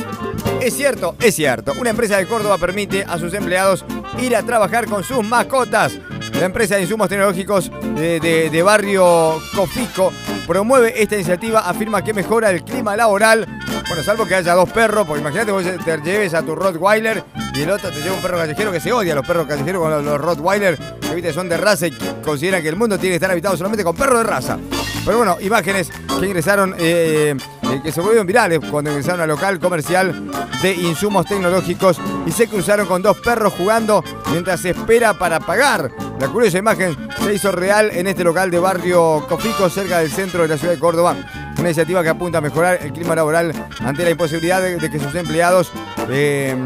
es 0.60 0.74
cierto, 0.74 1.14
es 1.20 1.36
cierto. 1.36 1.74
Una 1.80 1.90
empresa 1.90 2.16
de 2.16 2.26
Córdoba 2.26 2.58
permite 2.58 3.04
a 3.04 3.18
sus 3.18 3.32
empleados 3.34 3.84
ir 4.20 4.34
a 4.34 4.42
trabajar 4.42 4.86
con 4.86 5.04
sus 5.04 5.24
mascotas. 5.24 5.92
La 6.38 6.46
empresa 6.46 6.76
de 6.76 6.82
insumos 6.82 7.08
tecnológicos 7.08 7.68
de, 7.96 8.62
barrio 8.64 9.40
Cofico 9.56 10.12
promueve 10.46 11.02
esta 11.02 11.16
iniciativa, 11.16 11.68
afirma 11.68 12.04
que 12.04 12.14
mejora 12.14 12.50
el 12.50 12.62
clima 12.62 12.96
laboral. 12.96 13.44
Bueno, 13.88 14.04
salvo 14.04 14.24
que 14.24 14.36
haya 14.36 14.54
dos 14.54 14.70
perros, 14.70 15.04
porque 15.04 15.20
imagínate 15.20 15.50
vos 15.50 15.64
te 15.64 15.98
lleves 15.98 16.34
a 16.34 16.42
tu 16.42 16.54
Rottweiler 16.54 17.24
y 17.54 17.62
el 17.62 17.70
otro 17.70 17.90
te 17.90 18.00
lleva 18.00 18.14
un 18.14 18.22
perro 18.22 18.38
callejero 18.38 18.70
que 18.70 18.78
se 18.78 18.92
odia 18.92 19.14
a 19.14 19.16
los 19.16 19.26
perros 19.26 19.48
callejeros 19.48 19.82
con 19.82 19.90
los, 19.90 20.04
los 20.04 20.20
Rottweiler, 20.20 20.78
que 21.00 21.14
viste 21.16 21.32
son 21.32 21.48
de 21.48 21.56
raza 21.56 21.88
y 21.88 21.90
consideran 22.22 22.62
que 22.62 22.68
el 22.68 22.76
mundo 22.76 22.98
tiene 22.98 23.12
que 23.12 23.16
estar 23.16 23.30
habitado 23.32 23.56
solamente 23.56 23.82
con 23.82 23.96
perros 23.96 24.18
de 24.18 24.24
raza. 24.24 24.58
Pero 25.04 25.18
bueno, 25.18 25.38
imágenes 25.40 25.90
que 26.20 26.26
ingresaron, 26.26 26.76
eh, 26.78 27.34
eh, 27.70 27.80
que 27.82 27.92
se 27.92 28.00
volvieron 28.00 28.26
virales 28.26 28.60
cuando 28.70 28.90
ingresaron 28.90 29.20
al 29.20 29.28
local 29.28 29.58
comercial 29.58 30.30
de 30.62 30.74
insumos 30.74 31.26
tecnológicos 31.26 32.00
y 32.26 32.32
se 32.32 32.48
cruzaron 32.48 32.86
con 32.86 33.02
dos 33.02 33.18
perros 33.18 33.52
jugando 33.52 34.02
mientras 34.30 34.60
se 34.60 34.70
espera 34.70 35.14
para 35.14 35.40
pagar. 35.40 35.90
La 36.18 36.28
curiosa 36.28 36.58
imagen 36.58 36.96
se 37.22 37.34
hizo 37.34 37.52
real 37.52 37.90
en 37.92 38.06
este 38.06 38.24
local 38.24 38.50
de 38.50 38.58
barrio 38.58 39.24
Cofico, 39.28 39.68
cerca 39.68 39.98
del 40.00 40.10
centro 40.10 40.42
de 40.42 40.48
la 40.48 40.58
ciudad 40.58 40.74
de 40.74 40.80
Córdoba. 40.80 41.16
Una 41.58 41.68
iniciativa 41.68 42.02
que 42.02 42.08
apunta 42.08 42.38
a 42.38 42.40
mejorar 42.40 42.78
el 42.82 42.92
clima 42.92 43.14
laboral 43.14 43.52
ante 43.80 44.04
la 44.04 44.10
imposibilidad 44.10 44.60
de, 44.60 44.76
de 44.76 44.90
que 44.90 44.98
sus 44.98 45.14
empleados 45.14 45.72
eh, 46.10 46.56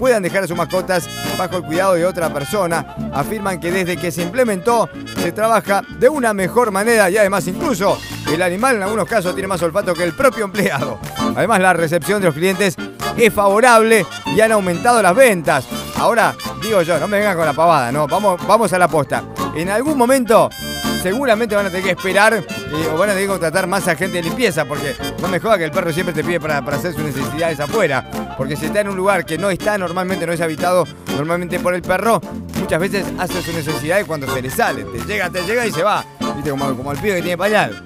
puedan 0.00 0.22
dejar 0.22 0.44
a 0.44 0.46
sus 0.46 0.56
mascotas 0.56 1.06
bajo 1.36 1.58
el 1.58 1.62
cuidado 1.62 1.92
de 1.92 2.06
otra 2.06 2.32
persona. 2.32 2.96
Afirman 3.12 3.60
que 3.60 3.70
desde 3.70 3.98
que 3.98 4.10
se 4.10 4.22
implementó 4.22 4.88
se 5.22 5.30
trabaja 5.30 5.82
de 5.98 6.08
una 6.08 6.32
mejor 6.32 6.70
manera 6.70 7.10
y 7.10 7.18
además 7.18 7.46
incluso 7.46 7.98
el 8.32 8.40
animal 8.40 8.76
en 8.76 8.82
algunos 8.84 9.06
casos 9.06 9.34
tiene 9.34 9.46
más 9.46 9.60
olfato 9.60 9.92
que 9.92 10.04
el 10.04 10.14
propio 10.14 10.46
empleado. 10.46 10.98
Además 11.36 11.60
la 11.60 11.74
recepción 11.74 12.22
de 12.22 12.28
los 12.28 12.34
clientes 12.34 12.76
es 13.14 13.32
favorable 13.34 14.06
y 14.34 14.40
han 14.40 14.52
aumentado 14.52 15.02
las 15.02 15.14
ventas. 15.14 15.66
Ahora, 15.98 16.34
digo 16.62 16.80
yo, 16.80 16.98
no 16.98 17.06
me 17.06 17.18
vengan 17.18 17.36
con 17.36 17.44
la 17.44 17.52
pavada, 17.52 17.92
no, 17.92 18.06
vamos, 18.06 18.40
vamos 18.46 18.72
a 18.72 18.78
la 18.78 18.88
posta. 18.88 19.22
En 19.54 19.68
algún 19.68 19.98
momento 19.98 20.48
seguramente 21.02 21.54
van 21.54 21.66
a 21.66 21.70
tener 21.70 21.84
que 21.84 21.90
esperar 21.90 22.34
eh, 22.34 22.88
o 22.92 22.98
van 22.98 23.10
a 23.10 23.12
tener 23.12 23.26
que 23.26 23.32
contratar 23.32 23.66
más 23.66 23.86
agente 23.88 24.18
de 24.18 24.22
limpieza, 24.22 24.64
porque 24.64 24.94
no 25.20 25.28
me 25.28 25.40
joda 25.40 25.58
que 25.58 25.64
el 25.64 25.70
perro 25.70 25.92
siempre 25.92 26.14
te 26.14 26.22
pide 26.22 26.40
para, 26.40 26.58
hacer 26.58 26.92
sus 26.92 27.02
necesidades 27.02 27.60
afuera. 27.60 28.08
Porque 28.36 28.56
si 28.56 28.66
está 28.66 28.80
en 28.80 28.88
un 28.88 28.96
lugar 28.96 29.24
que 29.24 29.38
no 29.38 29.50
está 29.50 29.76
normalmente, 29.78 30.26
no 30.26 30.32
es 30.32 30.40
habitado 30.40 30.86
normalmente 31.16 31.60
por 31.60 31.74
el 31.74 31.82
perro, 31.82 32.20
muchas 32.60 32.80
veces 32.80 33.06
hace 33.18 33.42
sus 33.42 33.54
necesidades 33.54 34.06
cuando 34.06 34.32
se 34.32 34.42
le 34.42 34.50
sale. 34.50 34.84
Te 34.84 35.04
llega, 35.04 35.30
te 35.30 35.42
llega 35.42 35.66
y 35.66 35.72
se 35.72 35.82
va. 35.82 36.04
Viste, 36.34 36.50
como, 36.50 36.74
como 36.76 36.92
el 36.92 36.98
pibe 36.98 37.16
que 37.16 37.22
tiene 37.22 37.38
pañal. 37.38 37.84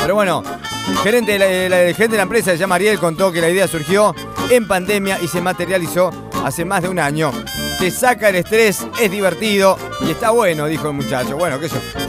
Pero 0.00 0.14
bueno, 0.16 0.42
el 0.88 0.98
gerente 0.98 1.38
de 1.38 1.68
la, 1.68 1.76
gerente 1.94 2.08
de 2.08 2.16
la 2.16 2.22
empresa, 2.24 2.50
se 2.50 2.58
llama 2.58 2.78
contó 3.00 3.32
que 3.32 3.40
la 3.40 3.48
idea 3.48 3.66
surgió 3.66 4.14
en 4.50 4.68
pandemia 4.68 5.18
y 5.22 5.28
se 5.28 5.40
materializó 5.40 6.10
hace 6.44 6.64
más 6.64 6.82
de 6.82 6.88
un 6.90 6.98
año. 6.98 7.32
Te 7.78 7.90
saca 7.90 8.28
el 8.28 8.36
estrés, 8.36 8.86
es 9.00 9.10
divertido 9.10 9.78
y 10.06 10.10
está 10.10 10.30
bueno, 10.30 10.66
dijo 10.66 10.88
el 10.88 10.94
muchacho. 10.94 11.36
Bueno, 11.36 11.58
qué 11.58 11.68
yo. 11.68 12.03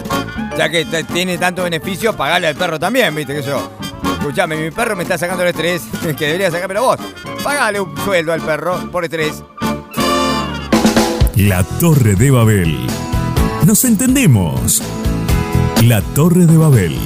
Ya 0.57 0.69
que 0.69 0.85
tiene 1.13 1.37
tanto 1.37 1.63
beneficio, 1.63 2.15
pagale 2.15 2.47
al 2.47 2.55
perro 2.55 2.79
también, 2.79 3.13
viste, 3.13 3.41
sé 3.41 3.49
yo. 3.49 3.71
Escuchame, 4.17 4.55
mi 4.55 4.71
perro 4.71 4.95
me 4.95 5.03
está 5.03 5.17
sacando 5.17 5.43
el 5.43 5.49
estrés, 5.49 5.83
que 6.17 6.25
debería 6.25 6.49
sacármelo 6.49 6.83
vos. 6.83 6.97
Pagale 7.43 7.79
un 7.79 7.95
sueldo 7.97 8.33
al 8.33 8.41
perro 8.41 8.89
por 8.91 9.03
estrés. 9.03 9.43
La 11.35 11.63
Torre 11.63 12.15
de 12.15 12.31
Babel. 12.31 12.87
Nos 13.65 13.83
entendemos. 13.83 14.81
La 15.83 16.01
Torre 16.01 16.45
de 16.45 16.57
Babel. 16.57 16.97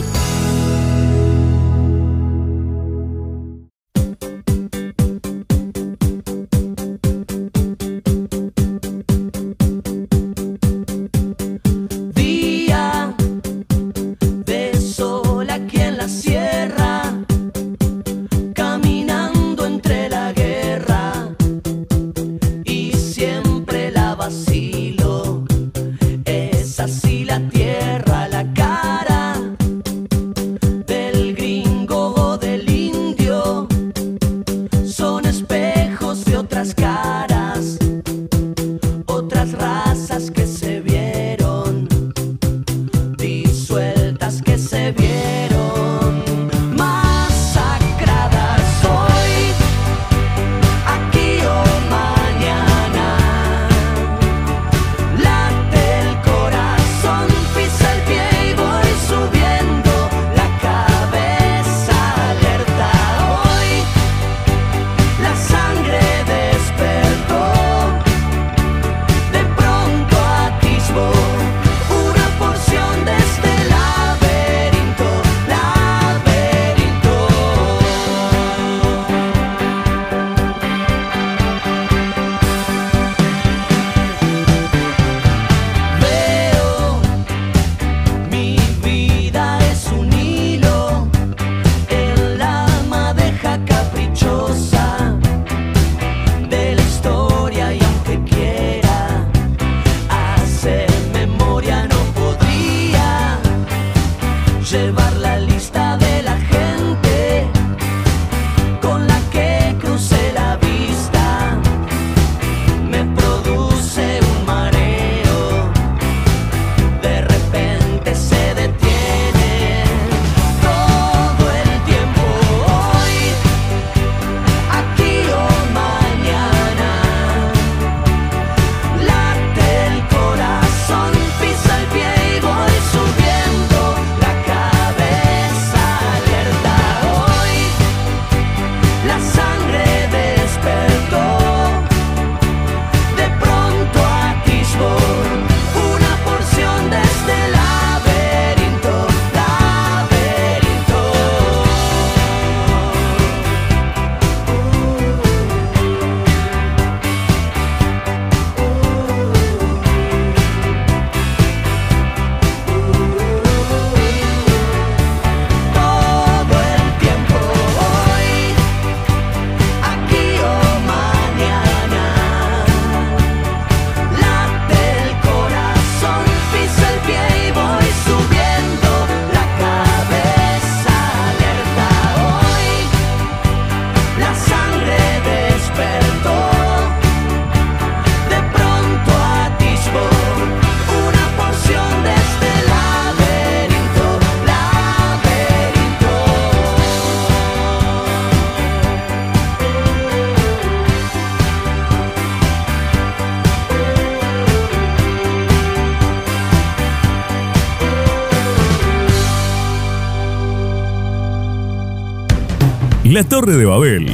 La 213.20 213.26
Torre 213.26 213.58
de 213.58 213.66
Babel. 213.66 214.06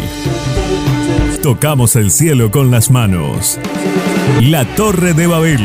Tocamos 1.43 1.95
el 1.95 2.09
cielo 2.09 2.49
con 2.49 2.71
las 2.71 2.89
manos. 2.89 3.59
La 4.41 4.65
Torre 4.65 5.13
de 5.13 5.27
Babel. 5.27 5.61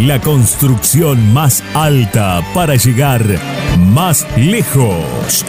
La 0.00 0.20
construcción 0.20 1.32
más 1.32 1.64
alta 1.72 2.42
para 2.52 2.74
llegar 2.74 3.22
más 3.78 4.26
lejos. 4.36 5.46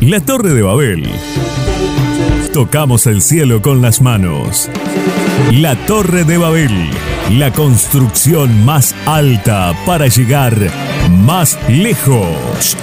La 0.00 0.20
Torre 0.20 0.50
de 0.50 0.62
Babel. 0.62 1.10
Tocamos 2.52 3.08
el 3.08 3.22
cielo 3.22 3.60
con 3.60 3.82
las 3.82 4.00
manos. 4.00 4.70
La 5.50 5.74
Torre 5.74 6.22
de 6.22 6.38
Babel. 6.38 7.13
La 7.30 7.50
construcción 7.50 8.64
más 8.66 8.94
alta 9.06 9.74
para 9.86 10.08
llegar 10.08 10.54
más 11.08 11.58
lejos. 11.68 12.76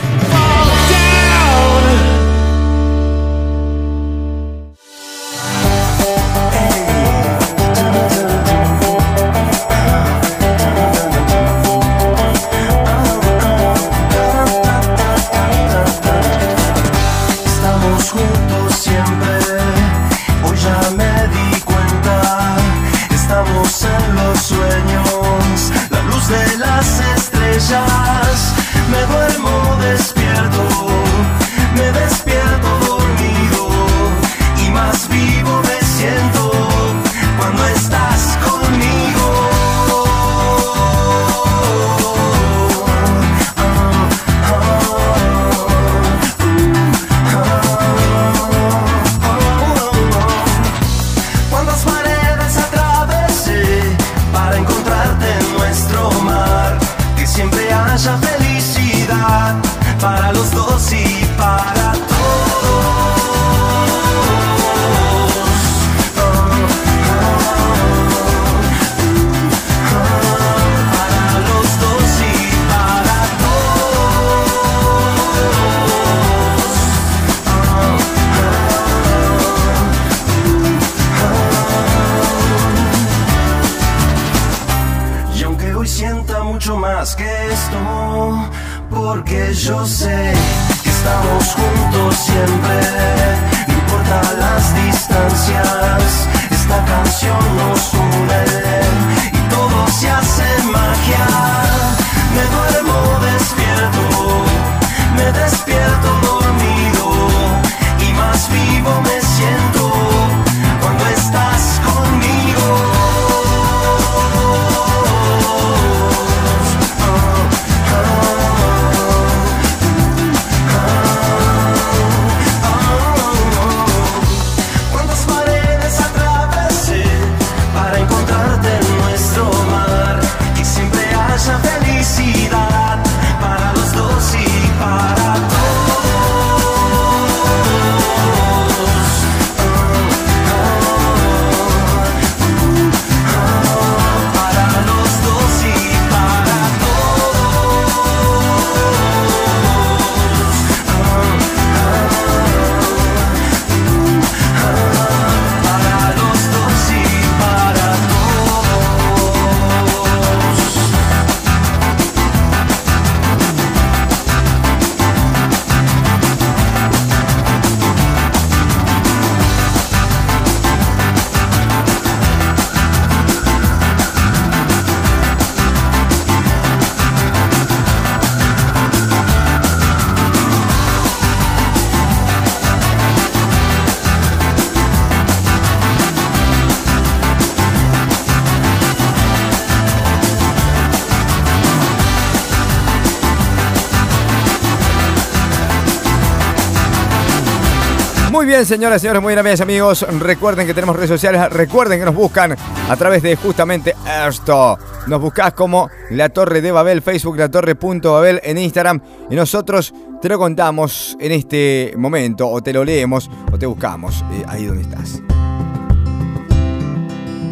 Bien, 198.51 198.65
señoras 198.65 199.01
señores, 199.01 199.21
muy 199.21 199.31
bien, 199.31 199.39
amigas 199.39 199.61
amigos. 199.61 200.05
Recuerden 200.19 200.67
que 200.67 200.73
tenemos 200.73 200.97
redes 200.97 201.09
sociales. 201.09 201.49
Recuerden 201.51 201.99
que 201.99 202.05
nos 202.05 202.13
buscan 202.13 202.53
a 202.89 202.95
través 202.97 203.23
de 203.23 203.37
justamente 203.37 203.95
esto. 204.27 204.77
Nos 205.07 205.21
buscás 205.21 205.53
como 205.53 205.89
La 206.09 206.27
Torre 206.27 206.61
de 206.61 206.69
Babel, 206.73 207.01
Facebook, 207.01 207.37
La 207.37 207.49
Torre.babel 207.49 208.41
en 208.43 208.57
Instagram. 208.57 208.99
Y 209.29 209.35
nosotros 209.35 209.93
te 210.21 210.27
lo 210.27 210.37
contamos 210.37 211.15
en 211.21 211.31
este 211.31 211.93
momento, 211.95 212.49
o 212.49 212.61
te 212.61 212.73
lo 212.73 212.83
leemos, 212.83 213.29
o 213.53 213.57
te 213.57 213.65
buscamos 213.65 214.21
eh, 214.33 214.43
ahí 214.49 214.65
donde 214.65 214.81
estás. 214.81 215.21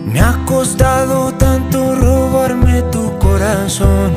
Me 0.06 0.20
ha 0.20 0.38
costado 0.46 1.34
tanto 1.36 1.96
robarme 1.96 2.82
tu 2.92 3.18
corazón 3.20 4.12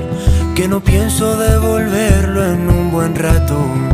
que 0.56 0.66
no 0.66 0.80
pienso 0.80 1.36
devolverlo 1.36 2.44
en 2.44 2.68
un 2.68 2.90
buen 2.90 3.14
rato. 3.14 3.91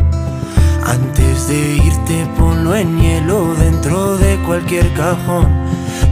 Antes 0.88 1.48
de 1.48 1.76
irte 1.76 2.26
ponlo 2.38 2.74
en 2.74 2.98
hielo 2.98 3.54
dentro 3.56 4.16
de 4.16 4.38
cualquier 4.46 4.90
cajón 4.94 5.46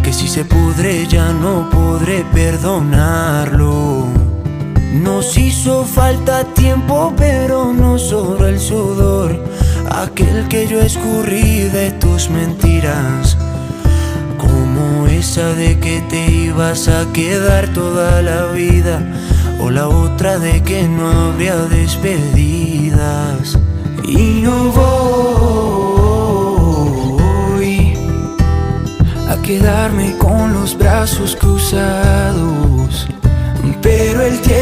que 0.02 0.12
si 0.12 0.28
se 0.28 0.44
pudre 0.44 1.06
ya 1.06 1.32
no 1.32 1.70
podré 1.70 2.26
perdonarlo. 2.34 4.04
Nos 4.92 5.38
hizo 5.38 5.84
falta 5.84 6.44
tiempo 6.52 7.14
pero 7.16 7.72
no 7.72 7.98
solo 7.98 8.46
el 8.46 8.60
sudor, 8.60 9.42
aquel 9.90 10.46
que 10.48 10.66
yo 10.66 10.82
escurrí 10.82 11.70
de 11.70 11.92
tus 11.92 12.28
mentiras. 12.28 13.38
Como 14.36 15.06
esa 15.06 15.54
de 15.54 15.80
que 15.80 16.02
te 16.10 16.30
ibas 16.30 16.88
a 16.88 17.10
quedar 17.14 17.72
toda 17.72 18.20
la 18.20 18.52
vida 18.52 19.00
O 19.60 19.70
la 19.70 19.88
otra 19.88 20.38
de 20.38 20.62
que 20.62 20.86
no 20.86 21.08
habría 21.08 21.56
despedidas 21.56 23.56
y 24.06 24.40
no 24.42 24.70
voy 24.70 24.86
a 29.28 29.36
quedarme 29.42 30.16
con 30.16 30.54
los 30.54 30.78
brazos 30.78 31.34
cruzados, 31.34 33.08
pero 33.82 34.22
el 34.22 34.40
tiempo 34.40 34.60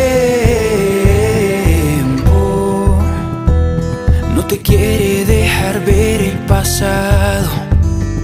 no 4.34 4.47
te 4.47 4.59
quiere 4.61 5.26
dejar 5.26 5.84
ver 5.84 6.22
el 6.22 6.38
pasado. 6.47 7.51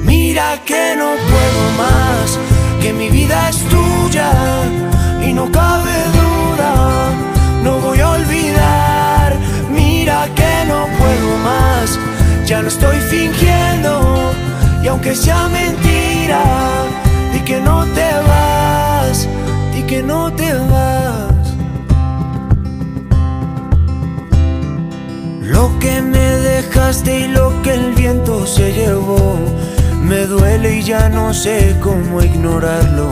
Mira 0.04 0.58
que 0.64 0.94
no 0.96 1.10
puedo 1.30 1.70
más, 1.76 2.38
que 2.80 2.94
mi 2.94 3.10
vida 3.10 3.50
es 3.50 3.58
tuya 3.68 4.32
y 5.22 5.34
no 5.34 5.52
cabe 5.52 6.19
ya 12.50 12.62
no 12.62 12.66
estoy 12.68 12.96
fingiendo 13.08 14.32
y 14.82 14.88
aunque 14.88 15.14
sea 15.14 15.48
mentira, 15.48 16.42
di 17.32 17.38
que 17.44 17.60
no 17.60 17.84
te 17.94 18.10
vas, 18.26 19.28
di 19.72 19.84
que 19.84 20.02
no 20.02 20.32
te 20.32 20.52
vas. 20.52 21.46
Lo 25.42 25.78
que 25.78 26.02
me 26.02 26.18
dejaste 26.18 27.20
y 27.20 27.28
lo 27.28 27.52
que 27.62 27.74
el 27.74 27.94
viento 27.94 28.44
se 28.44 28.72
llevó 28.72 29.38
me 30.02 30.26
duele 30.26 30.78
y 30.78 30.82
ya 30.82 31.08
no 31.08 31.32
sé 31.32 31.76
cómo 31.80 32.20
ignorarlo. 32.20 33.10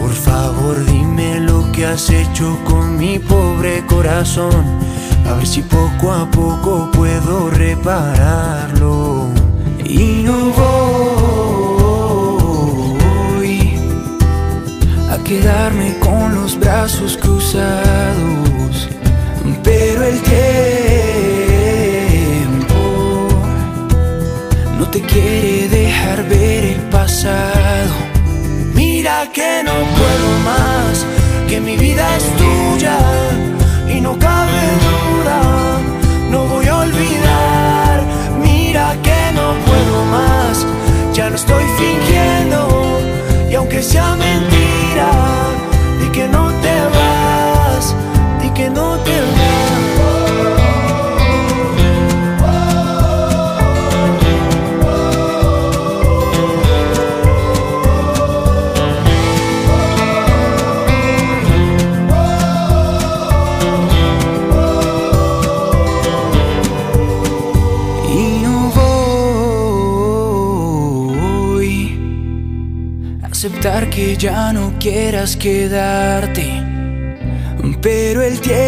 Por 0.00 0.12
favor 0.12 0.76
dime 0.86 1.40
lo 1.40 1.72
que 1.72 1.84
has 1.86 2.08
hecho 2.10 2.60
con 2.64 2.96
mi 2.96 3.18
pobre 3.18 3.84
corazón, 3.86 4.64
a 5.26 5.34
ver 5.34 5.46
si 5.46 5.62
poco 5.62 6.12
a 6.12 6.30
poco 6.30 6.90
puedo 6.92 7.50
repararlo. 7.50 9.28
Y 9.84 10.22
no 10.24 10.50
voy 13.30 13.78
a 15.10 15.18
quedarme 15.24 15.98
con 16.00 16.34
los 16.34 16.58
brazos 16.58 17.16
cruzados, 17.16 18.88
pero 19.62 20.02
el 20.04 20.20
tiempo 20.22 20.44
no 24.78 24.88
te 24.88 25.00
quiere 25.02 25.68
dejar 25.68 26.28
ver 26.28 26.64
el 26.64 26.80
pasado. 26.90 27.94
Mira 28.74 29.30
que 29.32 29.62
no 29.64 29.72
puedo 29.72 30.38
más, 30.44 31.06
que 31.48 31.60
mi 31.60 31.76
vida 31.76 32.16
es 32.16 32.24
tuya 32.36 32.98
y 33.94 34.00
no 34.00 34.18
cabe 34.18 34.50
duda, 34.84 35.13
no 39.34 39.54
puedo 39.66 40.04
más, 40.06 40.66
ya 41.12 41.28
no 41.30 41.36
estoy 41.36 41.64
fingiendo 41.78 43.00
y 43.50 43.54
aunque 43.54 43.82
sea 43.82 44.14
mentira, 44.16 45.10
que 73.94 74.16
ya 74.16 74.52
no 74.52 74.74
quieras 74.80 75.36
quedarte, 75.36 76.42
pero 77.80 78.22
el 78.22 78.40
tiempo 78.40 78.58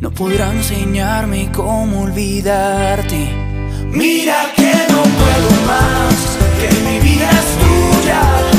no 0.00 0.10
podrá 0.10 0.52
enseñarme 0.52 1.52
cómo 1.52 2.00
olvidarte. 2.00 3.32
Mira 3.92 4.52
que 4.56 4.72
no 4.90 5.02
puedo 5.20 5.50
más, 5.68 6.36
que 6.58 6.68
mi 6.82 6.98
vida 6.98 7.30
es 7.30 7.56
tuya 7.62 8.57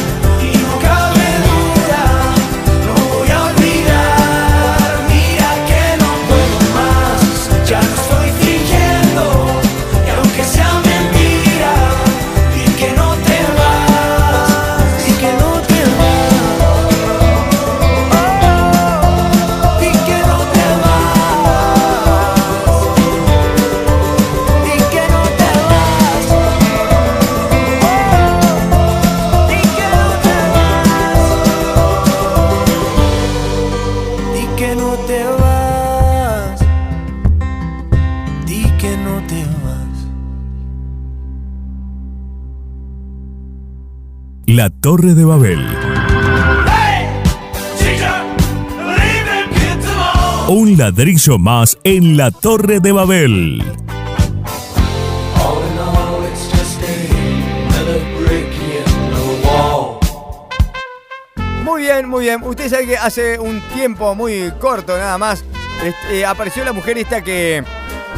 Torre 44.89 45.13
de 45.13 45.23
Babel. 45.23 45.63
Un 50.47 50.77
ladrillo 50.79 51.37
más 51.37 51.77
en 51.83 52.17
la 52.17 52.31
Torre 52.31 52.79
de 52.79 52.91
Babel. 52.91 53.63
Muy 61.63 61.81
bien, 61.83 62.09
muy 62.09 62.23
bien. 62.23 62.41
Usted 62.41 62.67
sabe 62.67 62.87
que 62.87 62.97
hace 62.97 63.37
un 63.37 63.61
tiempo 63.75 64.15
muy 64.15 64.51
corto 64.59 64.97
nada 64.97 65.19
más 65.19 65.43
eh, 66.09 66.25
apareció 66.25 66.65
la 66.65 66.73
mujer 66.73 66.97
esta 66.97 67.23
que, 67.23 67.63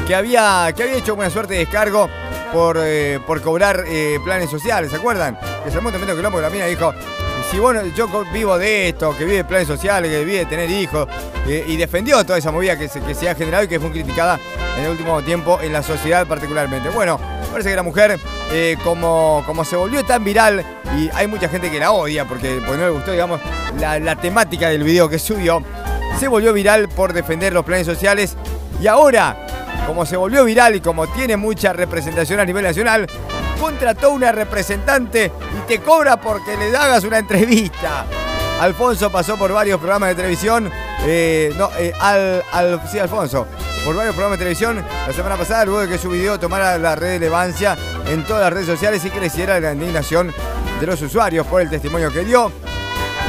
que, 0.08 0.16
había, 0.16 0.72
que 0.74 0.84
había 0.84 0.96
hecho 0.96 1.16
una 1.16 1.30
suerte 1.30 1.56
de 1.56 1.60
descargo 1.60 2.08
por, 2.54 2.78
eh, 2.80 3.20
por 3.28 3.42
cobrar 3.42 3.84
eh, 3.90 4.20
planes 4.24 4.50
sociales, 4.50 4.92
¿se 4.92 4.96
acuerdan? 4.96 5.38
Que 5.64 5.72
se 5.72 5.78
armó 5.78 5.90
tremendo 5.90 6.16
quilombo 6.16 6.38
que 6.38 6.44
la 6.44 6.50
mina 6.50 6.66
dijo, 6.66 6.94
si 7.50 7.60
bueno, 7.60 7.82
yo 7.96 8.08
vivo 8.34 8.58
de 8.58 8.90
esto, 8.90 9.16
que 9.18 9.26
vive 9.26 9.44
planes 9.44 9.68
sociales, 9.68 10.10
que 10.10 10.24
vive 10.24 10.40
de 10.40 10.46
tener 10.46 10.70
hijos, 10.70 11.08
eh, 11.48 11.66
y 11.68 11.78
defendió 11.78 12.24
toda 12.24 12.40
esa 12.40 12.52
movida 12.52 12.78
que 12.78 12.88
se, 12.88 13.02
que 13.02 13.14
se 13.14 13.30
ha 13.30 13.36
generado 13.36 13.64
y 13.64 13.68
que 13.68 13.80
fue 13.80 13.92
criticada 13.92 14.40
en 14.78 14.86
el 14.86 14.92
último 14.92 15.22
tiempo 15.22 15.60
en 15.62 15.74
la 15.74 15.84
sociedad 15.84 16.26
particularmente. 16.26 16.90
Bueno, 16.90 17.20
parece 17.52 17.70
que 17.70 17.76
la 17.76 17.84
mujer, 17.84 18.18
eh, 18.52 18.78
como, 18.84 19.44
como 19.46 19.66
se 19.66 19.76
volvió 19.76 20.04
tan 20.04 20.24
viral, 20.24 20.66
y 20.98 21.10
hay 21.14 21.28
mucha 21.28 21.48
gente 21.48 21.70
que 21.70 21.80
la 21.80 21.92
odia 21.92 22.26
porque, 22.26 22.60
porque 22.66 22.78
no 22.78 22.86
le 22.86 22.92
gustó, 22.92 23.12
digamos, 23.12 23.40
la, 23.80 24.00
la 24.00 24.16
temática 24.16 24.70
del 24.70 24.84
video 24.84 25.10
que 25.10 25.20
subió, 25.20 25.64
se 26.20 26.28
volvió 26.28 26.54
viral 26.54 26.90
por 26.90 27.14
defender 27.14 27.54
los 27.54 27.66
planes 27.66 27.86
sociales 27.86 28.36
y 28.82 28.88
ahora, 28.88 29.48
como 29.88 30.06
se 30.06 30.18
volvió 30.18 30.44
viral 30.44 30.76
y 30.76 30.82
como 30.82 31.08
tiene 31.08 31.38
mucha 31.38 31.74
representación 31.74 32.40
a 32.40 32.46
nivel 32.46 32.64
nacional, 32.64 33.08
contrató 33.66 34.10
una 34.10 34.32
representante 34.32 35.32
y 35.56 35.68
te 35.68 35.80
cobra 35.82 36.20
porque 36.20 36.58
le 36.58 36.76
hagas 36.76 37.04
una 37.04 37.20
entrevista. 37.20 38.06
Alfonso 38.60 39.12
pasó 39.12 39.38
por 39.38 39.54
varios 39.54 39.80
programas 39.80 40.10
de 40.10 40.16
televisión. 40.16 40.70
eh, 41.06 41.54
no, 41.58 41.70
eh, 41.78 41.94
al, 42.00 42.82
sí, 42.92 42.98
Alfonso. 43.00 43.48
Por 43.86 43.96
varios 43.96 44.14
programas 44.16 44.38
de 44.40 44.46
televisión 44.46 44.84
la 45.08 45.14
semana 45.14 45.36
pasada, 45.38 45.66
luego 45.66 45.82
de 45.82 45.90
que 45.90 45.98
su 45.98 46.10
video 46.10 46.40
tomara 46.40 46.78
la 46.78 46.96
relevancia 46.96 47.78
en 48.08 48.24
todas 48.24 48.44
las 48.44 48.54
redes 48.54 48.68
sociales 48.68 49.04
y 49.06 49.10
creciera 49.10 49.60
la 49.60 49.74
indignación 49.74 50.34
de 50.80 50.86
los 50.88 51.02
usuarios 51.02 51.46
por 51.48 51.62
el 51.62 51.70
testimonio 51.70 52.12
que 52.12 52.24
dio. 52.24 52.52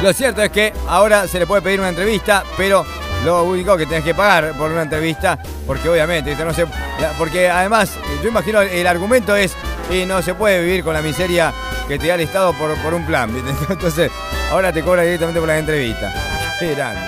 Lo 0.01 0.13
cierto 0.13 0.41
es 0.41 0.51
que 0.51 0.73
ahora 0.87 1.27
se 1.27 1.39
le 1.39 1.47
puede 1.47 1.61
pedir 1.61 1.79
una 1.79 1.89
entrevista, 1.89 2.43
pero 2.57 2.85
lo 3.25 3.43
único 3.43 3.77
que 3.77 3.85
tenés 3.85 4.03
que 4.03 4.13
pagar 4.13 4.51
por 4.57 4.69
una 4.71 4.81
entrevista, 4.83 5.39
porque 5.65 5.89
obviamente, 5.89 6.31
¿viste? 6.31 6.43
no 6.45 6.51
la- 6.99 7.11
porque 7.17 7.49
además, 7.49 7.91
yo 8.21 8.29
imagino 8.29 8.61
el 8.61 8.85
argumento 8.85 9.35
es, 9.35 9.55
y 9.91 10.05
no 10.05 10.21
se 10.21 10.33
puede 10.33 10.63
vivir 10.63 10.83
con 10.83 10.93
la 10.93 11.01
miseria 11.01 11.53
que 11.87 11.99
te 11.99 12.07
da 12.07 12.15
el 12.15 12.21
Estado 12.21 12.53
por, 12.53 12.75
por 12.77 12.93
un 12.93 13.05
plan, 13.05 13.33
¿viste? 13.33 13.51
entonces 13.73 14.11
ahora 14.51 14.71
te 14.71 14.81
cobra 14.83 15.03
directamente 15.03 15.39
por 15.39 15.47
la 15.47 15.59
entrevista. 15.59 16.13
Qué 16.59 16.75
grande. 16.75 17.01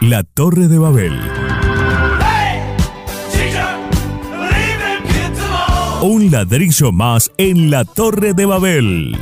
La 0.00 0.22
Torre 0.24 0.68
de 0.68 0.78
Babel. 0.78 1.20
Un 6.02 6.32
ladrillo 6.32 6.90
más 6.90 7.30
en 7.36 7.70
la 7.70 7.84
Torre 7.84 8.34
de 8.34 8.44
Babel. 8.44 9.16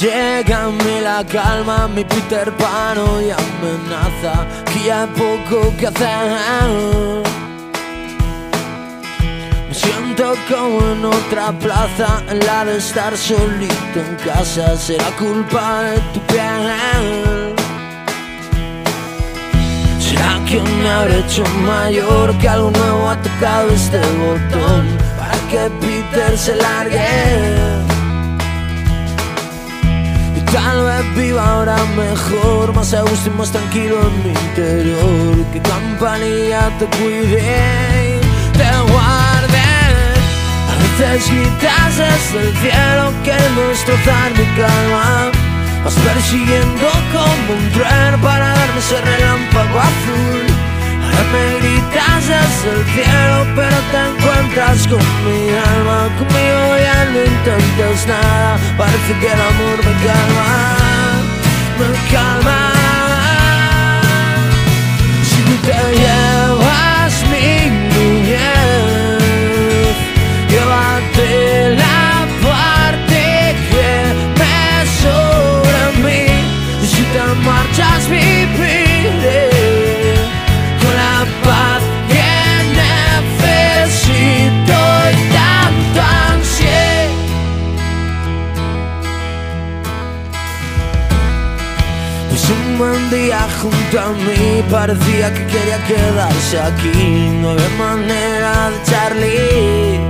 Llega 0.00 0.64
a 0.64 0.68
mí 0.68 1.00
la 1.02 1.24
calma, 1.24 1.88
mi 1.88 2.04
Peter 2.04 2.52
Pan 2.56 2.98
y 3.24 3.30
amenaza 3.30 4.46
que 4.66 4.84
ya 4.86 5.02
hay 5.02 5.08
poco 5.08 5.74
que 5.78 5.86
hacer. 5.86 7.22
Me 9.68 9.74
siento 9.74 10.34
como 10.48 10.80
en 10.92 11.04
otra 11.04 11.52
plaza, 11.58 12.22
en 12.28 12.40
la 12.40 12.64
de 12.64 12.76
estar 12.76 13.16
solito 13.16 13.96
en 13.96 14.16
casa, 14.16 14.76
será 14.76 15.10
culpa 15.18 15.82
de 15.82 15.98
tu 16.12 16.20
piel. 16.26 17.54
¿Será 19.98 20.40
que 20.46 20.60
me 20.60 20.90
habré 20.90 21.18
hecho 21.20 21.44
mayor 21.64 22.36
que 22.38 22.48
algo 22.48 22.70
nuevo 22.70 23.10
ha 23.10 23.20
tocado 23.22 23.70
este 23.70 23.98
botón 23.98 24.86
para 25.18 25.38
que 25.50 25.70
Peter 25.80 26.38
se 26.38 26.54
largue? 26.56 27.95
Tal 30.56 30.84
vez 30.86 31.14
viva 31.16 31.46
ahora 31.52 31.76
mejor, 31.98 32.72
más 32.72 32.94
a 32.94 33.02
gusto 33.02 33.28
y 33.28 33.38
más 33.38 33.52
tranquilo 33.52 33.96
en 34.08 34.22
mi 34.24 34.30
interior. 34.30 35.52
Que 35.52 35.60
campanilla 35.60 36.70
te 36.78 36.86
cuide 36.96 38.20
te 38.56 38.70
guarde. 38.90 39.66
A 40.70 40.74
veces 40.80 41.30
gritas 41.30 41.96
desde 41.98 42.48
el 42.48 42.56
cielo, 42.56 43.12
queriendo 43.22 43.68
destrozar 43.68 44.30
mi 44.30 44.46
calma. 44.56 45.30
Vas 45.84 45.94
persiguiendo 45.94 46.88
como 47.12 47.52
un 47.52 47.72
trueno 47.72 48.18
para 48.22 48.48
darme 48.56 48.78
ese 48.78 48.98
relámpago 49.02 49.78
azul. 49.78 50.65
Me 51.32 51.58
gritas 51.58 52.22
desde 52.28 52.68
el 52.70 52.82
cielo, 52.94 53.36
pero 53.56 53.76
te 53.92 53.98
encuentras 54.10 54.86
con 54.88 55.04
mi 55.24 55.40
alma. 55.50 55.98
Conmigo 56.18 56.62
ya 56.86 56.98
no 57.12 57.18
intentes 57.24 58.06
nada, 58.06 58.58
parece 58.78 59.12
que 59.20 59.26
el 59.26 59.40
amor 59.52 59.78
me 59.86 59.94
calma, 60.06 60.48
me 61.78 61.88
calma. 62.12 62.58
Si 65.28 65.38
tú 65.42 65.54
te 65.66 65.78
llevas 65.98 66.55
un 93.06 93.10
día 93.10 93.46
junto 93.60 94.00
a 94.00 94.08
mí 94.12 94.62
parecía 94.70 95.32
que 95.32 95.46
quería 95.46 95.78
quedarse 95.84 96.58
aquí. 96.60 97.28
No 97.40 97.50
había 97.50 97.68
manera 97.78 98.70
de 98.70 98.82
Charlie. 98.90 100.00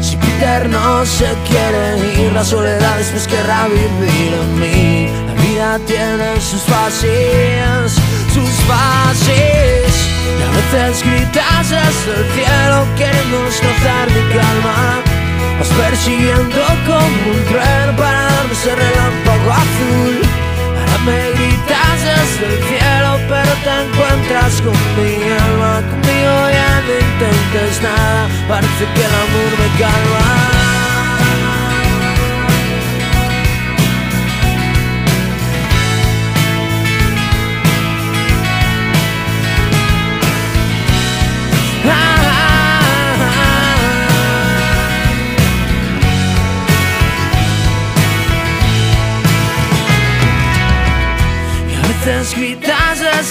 Si 0.00 0.16
Peter 0.16 0.68
no 0.68 1.04
se 1.06 1.28
quiere 1.48 2.22
ir, 2.22 2.32
la 2.32 2.44
soledad 2.44 2.96
después 2.98 3.26
querrá 3.26 3.66
vivir 3.68 4.34
en 4.42 4.60
mí. 4.60 5.08
La 5.26 5.34
vida 5.42 5.78
tiene 5.86 6.40
sus 6.40 6.62
fases, 6.62 7.92
sus 8.32 8.50
fases. 8.68 9.92
Y 10.38 10.42
a 10.42 10.50
veces 10.56 11.04
gritas 11.04 11.70
desde 11.70 12.12
el 12.20 12.26
cielo 12.34 12.86
queriendo 12.96 13.44
destrozar 13.44 14.06
mi 14.10 14.22
calma. 14.34 15.00
Vas 15.58 15.68
persiguiendo 15.68 16.60
como 16.86 17.30
un 17.32 17.44
tren 17.50 17.96
para 17.96 18.22
darme 18.22 18.52
ese 18.52 18.74
relámpago 18.74 19.52
azul. 19.52 20.43
Me 21.04 21.32
gritas 21.32 21.98
desde 22.02 22.46
el 22.54 22.64
cielo, 22.64 23.18
pero 23.28 23.52
te 23.64 23.72
encuentras 23.84 24.60
con 24.62 24.72
mi 24.96 25.22
alma. 25.32 25.82
Conmigo 25.90 26.50
ya 26.50 26.80
no 26.86 26.92
intentes 27.06 27.82
nada, 27.82 28.28
parece 28.48 28.84
que 28.94 29.00
el 29.00 29.14
amor 29.14 29.52
me 29.58 29.68
calma. 29.78 30.63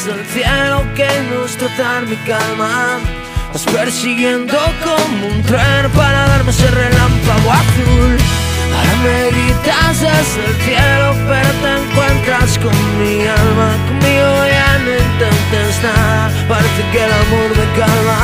Desde 0.05 0.19
el 0.19 0.25
cielo 0.27 0.83
que 0.95 1.07
no 1.29 1.43
destrozar 1.43 2.05
mi 2.07 2.15
calma. 2.27 2.99
Vas 3.53 3.65
persiguiendo 3.65 4.57
como 4.83 5.27
un 5.27 5.41
tren 5.43 5.89
para 5.95 6.27
darme 6.27 6.51
ese 6.51 6.67
relámpago 6.67 7.51
azul. 7.51 8.17
Ahora 8.75 8.95
me 9.03 9.29
gritas 9.31 10.01
desde 10.01 10.45
el 10.45 10.55
cielo, 10.65 11.15
pero 11.27 11.51
te 11.61 11.71
encuentras 11.83 12.57
con 12.59 12.75
mi 12.99 13.25
alma. 13.27 13.69
Conmigo 13.87 14.45
ya 14.55 14.77
no 14.83 14.91
intentes 14.91 15.83
nada, 15.83 16.31
parece 16.49 16.83
que 16.91 17.03
el 17.05 17.13
amor 17.13 17.49
me 17.59 17.67
calma, 17.79 18.19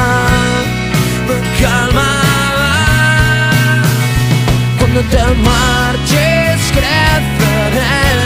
me 1.27 1.37
calma. 1.61 2.09
Cuando 4.79 5.01
te 5.01 5.23
marches 5.47 6.61
creceré 6.73 8.19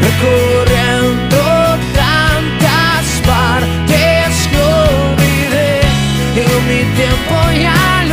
recorriendo 0.00 1.53
mi 6.66 6.84
tiempo, 6.96 7.38
ya 7.62 8.03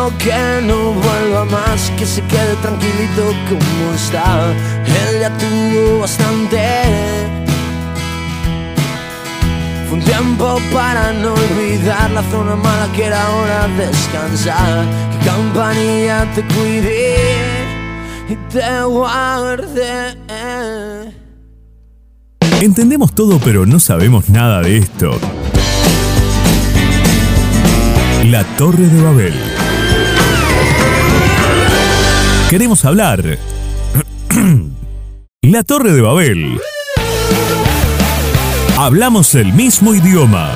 Espero 0.00 0.18
que 0.18 0.66
no 0.66 0.92
vuelva 0.94 1.44
más, 1.44 1.90
que 1.98 2.06
se 2.06 2.22
quede 2.22 2.54
tranquilito 2.62 3.34
como 3.48 3.94
está. 3.94 4.50
Él 4.86 5.20
ya 5.20 5.30
tuvo 5.36 6.00
bastante. 6.00 6.58
Fue 9.88 9.98
un 9.98 10.04
tiempo 10.04 10.58
para 10.72 11.12
no 11.12 11.34
olvidar 11.34 12.10
la 12.12 12.22
zona 12.30 12.56
mala 12.56 12.90
que 12.94 13.04
era 13.04 13.28
hora 13.30 13.68
de 13.76 13.88
descansar. 13.88 14.86
Que 15.12 15.26
campanilla 15.26 16.26
te 16.34 16.42
cuide 16.44 17.16
y 18.30 18.36
te 18.50 18.82
guarde. 18.84 20.16
Entendemos 22.62 23.14
todo, 23.14 23.38
pero 23.38 23.66
no 23.66 23.78
sabemos 23.78 24.30
nada 24.30 24.62
de 24.62 24.78
esto. 24.78 25.18
La 28.24 28.44
Torre 28.56 28.86
de 28.86 29.02
Babel. 29.02 29.49
Queremos 32.50 32.84
hablar. 32.84 33.38
La 35.42 35.62
Torre 35.62 35.92
de 35.92 36.00
Babel. 36.00 36.60
Hablamos 38.76 39.36
el 39.36 39.52
mismo 39.52 39.94
idioma. 39.94 40.50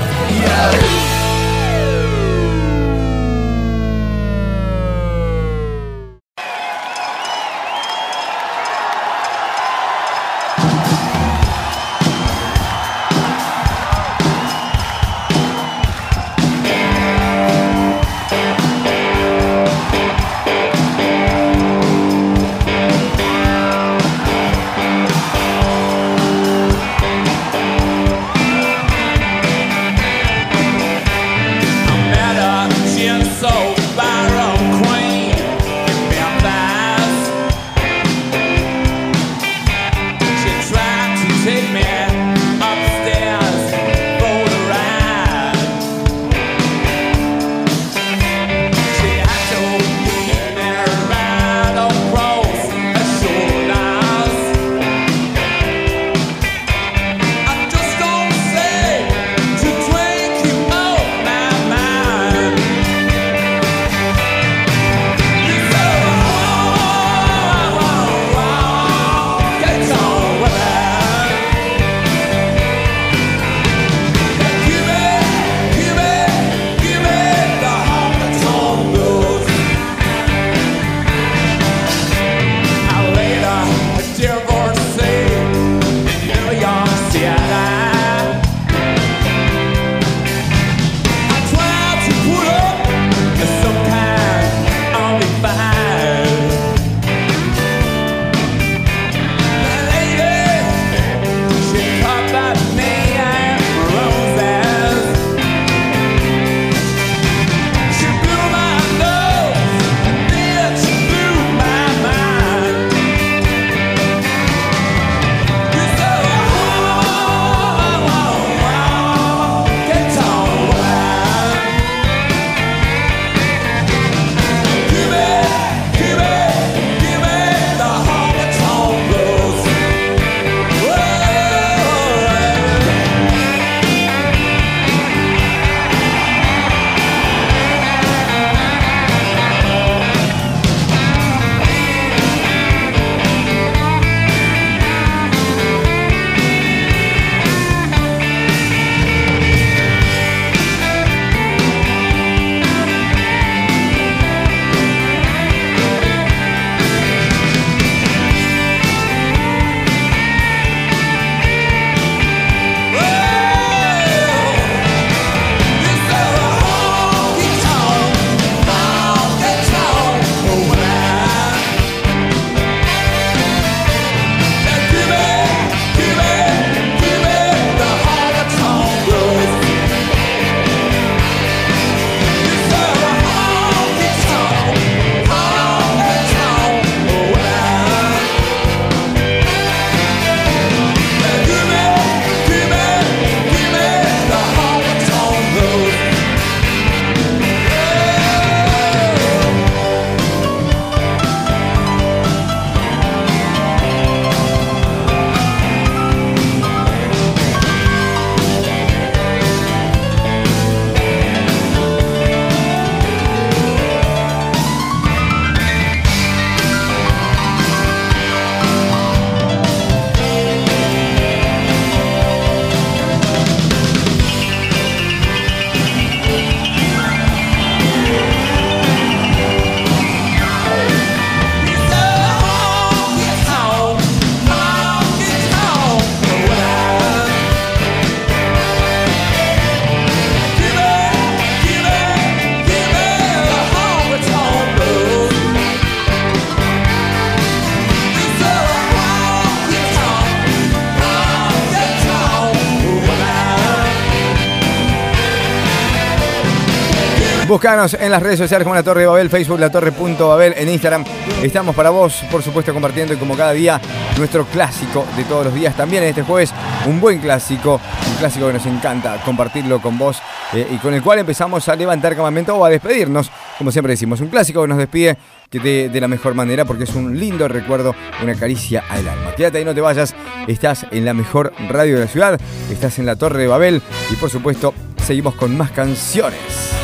Búscanos 257.65 257.95
en 257.95 258.11
las 258.11 258.23
redes 258.23 258.39
sociales 258.39 258.63
como 258.63 258.75
La 258.75 258.83
Torre 258.83 259.01
de 259.01 259.07
Babel, 259.07 259.31
Facebook 259.31 259.59
La 259.59 259.71
Torre.babel, 259.71 260.53
en 260.55 260.69
Instagram. 260.69 261.03
Estamos 261.43 261.75
para 261.75 261.89
vos, 261.89 262.23
por 262.31 262.43
supuesto, 262.43 262.75
compartiendo 262.75 263.19
como 263.19 263.39
cada 263.39 263.53
día 263.53 263.81
nuestro 264.19 264.45
clásico 264.45 265.07
de 265.17 265.25
todos 265.25 265.47
los 265.47 265.55
días. 265.55 265.75
También 265.75 266.05
este 266.05 266.21
jueves, 266.21 266.53
un 266.85 267.01
buen 267.01 267.21
clásico, 267.21 267.81
un 268.07 268.17
clásico 268.17 268.49
que 268.49 268.53
nos 268.53 268.67
encanta 268.67 269.17
compartirlo 269.25 269.81
con 269.81 269.97
vos 269.97 270.19
eh, 270.53 270.69
y 270.73 270.77
con 270.77 270.93
el 270.93 271.03
cual 271.03 271.21
empezamos 271.21 271.67
a 271.71 271.75
levantar 271.75 272.15
campamento 272.15 272.55
o 272.55 272.67
a 272.67 272.69
despedirnos. 272.69 273.31
Como 273.57 273.73
siempre 273.73 273.95
decimos, 273.95 274.21
un 274.21 274.29
clásico 274.29 274.61
que 274.61 274.69
nos 274.69 274.77
despide 274.77 275.17
de, 275.51 275.89
de 275.89 276.01
la 276.03 276.07
mejor 276.07 276.35
manera 276.35 276.67
porque 276.67 276.85
es 276.85 276.95
un 276.95 277.19
lindo 277.19 277.49
recuerdo, 277.49 277.95
una 278.23 278.35
caricia 278.35 278.85
al 278.91 279.09
alma. 279.09 279.35
Quédate 279.35 279.57
ahí, 279.57 279.65
no 279.65 279.75
te 279.75 279.81
vayas. 279.81 280.15
Estás 280.47 280.85
en 280.91 281.07
la 281.07 281.15
mejor 281.15 281.55
radio 281.71 281.95
de 281.95 282.01
la 282.03 282.09
ciudad, 282.09 282.39
estás 282.71 282.99
en 282.99 283.07
la 283.07 283.17
Torre 283.17 283.41
de 283.41 283.47
Babel 283.49 283.81
y 284.11 284.17
por 284.17 284.29
supuesto 284.29 284.75
seguimos 285.03 285.35
con 285.35 285.57
más 285.57 285.71
canciones. 285.71 286.84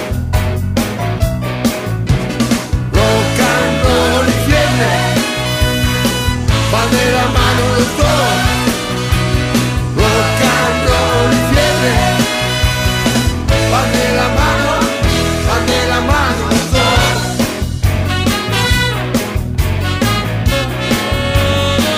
Fiebre 4.81 5.21
van 6.71 6.89
de 6.91 7.11
la 7.11 7.25
mano 7.37 7.63
los 7.77 7.89
dos. 7.97 8.39
Rock 9.97 10.41
and 10.57 10.79
roll 10.89 11.31
y 11.33 11.41
fiebre 11.51 11.97
van 13.71 13.89
de 13.91 14.07
la 14.19 14.27
mano, 14.39 14.71
van 15.47 15.63
de 15.67 15.81
la 15.87 15.99
mano 16.01 16.41
los 16.49 16.67
dos. 16.71 17.17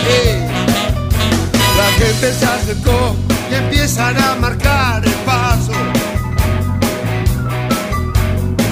Ey, 0.09 0.31
La 1.77 1.87
gente 1.97 2.27
se 2.33 2.45
acercó 2.45 3.15
y 3.51 3.55
empiezan 3.55 4.15
a 4.21 4.35
marcar 4.35 5.05
el 5.05 5.13
paso. 5.25 5.73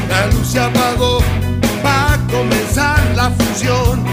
La 0.10 0.28
luz 0.28 0.48
se 0.48 0.60
apagó, 0.60 1.20
va 1.86 2.14
a 2.14 2.18
comenzar 2.28 3.01
la 3.22 3.30
función. 3.30 4.04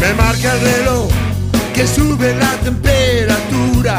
Me 0.00 0.14
marca 0.14 0.52
el 0.54 0.60
reloj 0.60 1.08
que 1.74 1.86
sube 1.86 2.28
la 2.44 2.52
temperatura. 2.66 3.96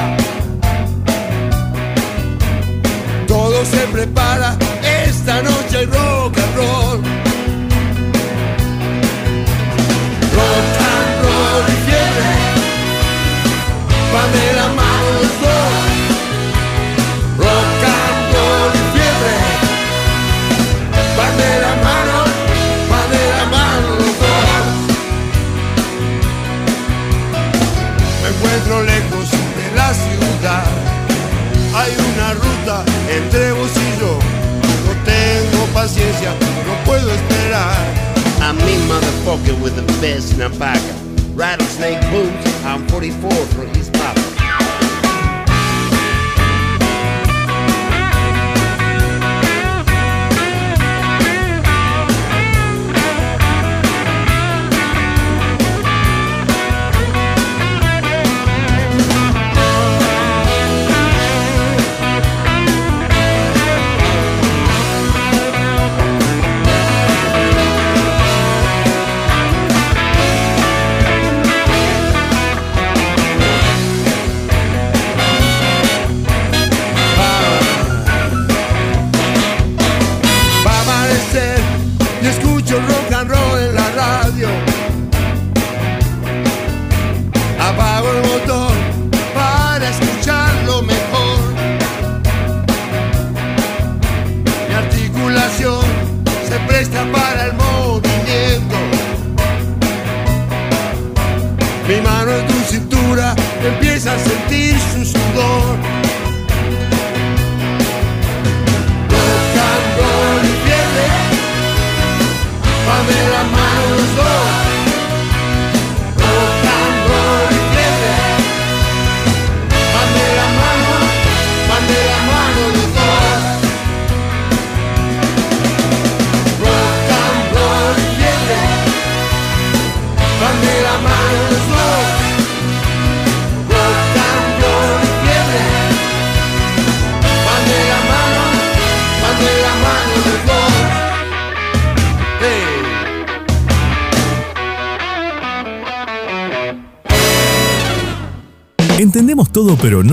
Todo 3.28 3.66
se 3.66 3.82
prepara, 3.96 4.56
esta 5.06 5.42
noche 5.42 5.78
hay 5.80 5.86
rock 5.86 6.38
and 6.44 6.56
roll. 6.56 6.98
Rock 10.40 10.74
and 10.94 11.14
roll 11.26 11.64
y 11.74 11.78
fiebre 11.88 12.32
de 14.34 14.54
la 14.60 14.68
mano 14.76 14.87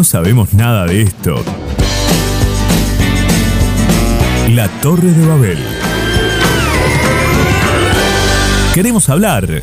no 0.04 0.10
sabemos 0.10 0.52
nada 0.52 0.84
de 0.84 1.00
esto. 1.00 1.42
La 4.50 4.68
Torre 4.82 5.10
de 5.10 5.26
Babel. 5.26 5.58
Queremos 8.74 9.08
hablar. 9.08 9.62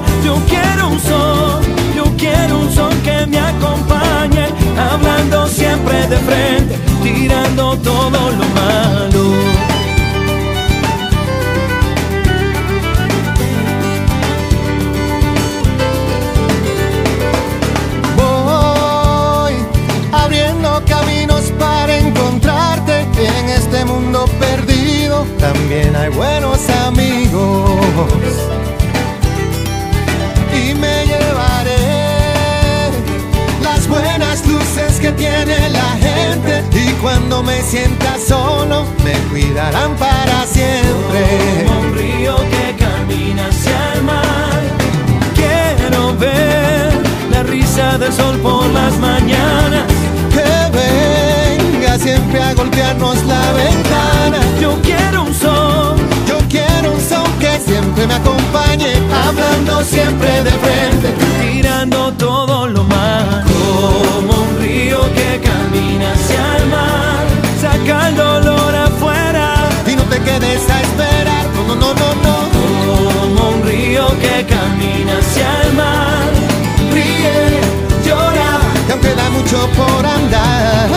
Yo 0.23 0.35
quiero 0.47 0.89
un 0.89 0.99
sol, 0.99 1.61
yo 1.95 2.03
quiero 2.17 2.59
un 2.59 2.71
sol 2.71 2.93
que 3.03 3.25
me 3.27 3.39
acompañe. 3.39 4.47
Hablando 4.91 5.47
siempre 5.47 6.07
de 6.07 6.17
frente, 6.17 6.75
tirando 7.03 7.77
todo 7.77 8.11
lo 8.11 8.45
malo. 8.59 9.23
Voy 18.15 19.53
abriendo 20.11 20.83
caminos 20.87 21.51
para 21.59 21.97
encontrarte 21.97 23.01
en 23.01 23.49
este 23.49 23.85
mundo 23.85 24.25
perdido. 24.39 25.25
También 25.39 25.95
hay 25.95 26.09
buenos 26.09 26.59
amigos. 26.87 28.11
Que 35.01 35.11
tiene 35.13 35.69
la 35.69 35.89
gente. 35.99 36.63
Y 36.73 36.91
cuando 37.01 37.41
me 37.41 37.61
sienta 37.63 38.17
solo, 38.19 38.85
me 39.03 39.13
cuidarán 39.29 39.95
para 39.95 40.45
siempre. 40.45 41.65
Como 41.65 41.81
un 41.81 41.95
río 41.95 42.35
que 42.37 42.75
camina 42.83 43.47
hacia 43.47 43.93
el 43.95 44.03
mar. 44.03 44.61
Quiero 45.35 46.15
ver 46.17 46.93
la 47.31 47.43
risa 47.43 47.97
del 47.97 48.13
sol 48.13 48.37
por 48.37 48.67
las 48.67 48.97
mañanas. 48.99 49.83
Que 50.35 50.51
venga 50.79 51.97
siempre 51.97 52.41
a 52.41 52.53
golpearnos 52.53 53.23
la 53.25 53.51
ventana. 53.53 54.39
Yo 54.61 54.79
quiero 54.83 55.20
siempre 57.65 58.07
me 58.07 58.13
acompañe, 58.13 58.93
hablando 59.25 59.83
siempre 59.83 60.43
de 60.43 60.51
frente, 60.51 61.13
tirando 61.41 62.11
todo 62.13 62.67
lo 62.67 62.83
malo. 62.83 63.43
Como 63.47 64.33
un 64.43 64.59
río 64.59 65.01
que 65.13 65.39
camina 65.41 66.11
hacia 66.13 66.57
el 66.57 66.65
mar. 66.67 67.23
Saca 67.61 68.09
el 68.09 68.15
dolor 68.15 68.75
afuera. 68.75 69.69
y 69.87 69.95
no 69.95 70.03
te 70.03 70.19
quedes 70.19 70.69
a 70.69 70.81
esperar. 70.81 71.45
No, 71.67 71.75
no, 71.75 71.93
no, 71.93 72.09
no. 72.25 72.35
Como 72.55 73.49
un 73.49 73.63
río 73.63 74.07
que 74.19 74.45
camina 74.45 75.17
hacia 75.19 75.61
el 75.63 75.73
mar. 75.73 76.29
Ríe, 76.91 77.59
llora. 78.05 78.59
Que 78.85 78.91
aunque 78.93 79.13
da 79.15 79.29
mucho 79.29 79.57
por 79.77 80.05
andar. 80.05 80.89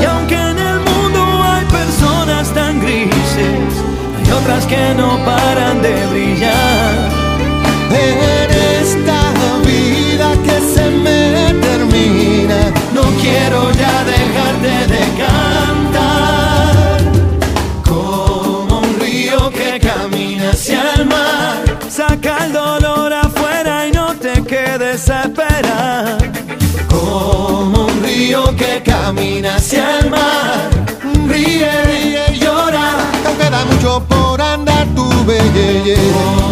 Y 0.00 0.04
aunque 0.04 0.34
en 0.34 0.58
el 0.58 0.80
mundo 0.80 1.20
hay 1.42 1.64
personas 1.66 2.52
tan 2.54 2.80
grises, 2.80 3.85
que 4.46 4.94
no 4.94 5.18
paran 5.24 5.82
de 5.82 6.06
brillar. 6.06 6.94
En 7.90 8.50
esta 8.80 9.20
vida 9.66 10.30
que 10.44 10.60
se 10.74 10.88
me 10.90 11.52
termina, 11.60 12.72
No 12.94 13.02
quiero 13.20 13.72
ya 13.72 14.04
dejarte 14.04 14.74
de 14.94 15.04
cantar. 15.22 16.98
Como 17.84 18.78
un 18.78 19.00
río 19.00 19.50
que 19.50 19.80
camina 19.80 20.50
hacia 20.50 20.94
el 20.94 21.06
mar. 21.06 21.56
Saca 21.90 22.46
el 22.46 22.52
dolor 22.52 23.12
afuera 23.12 23.88
y 23.88 23.92
no 23.92 24.14
te 24.14 24.42
quedes 24.44 25.10
a 25.10 25.22
esperar. 25.22 26.18
Como 26.88 27.86
un 27.86 28.02
río 28.04 28.54
que 28.56 28.82
camina 28.84 29.56
hacia 29.56 29.98
el 29.98 30.10
mar. 30.10 30.70
Ríe, 31.28 31.70
ríe, 31.84 32.38
llora. 32.38 32.92
que 33.22 33.28
aunque 33.28 33.50
da 33.50 33.64
mucho 33.64 34.02
por 34.08 34.35
andar, 35.28 36.36
tu 36.40 36.45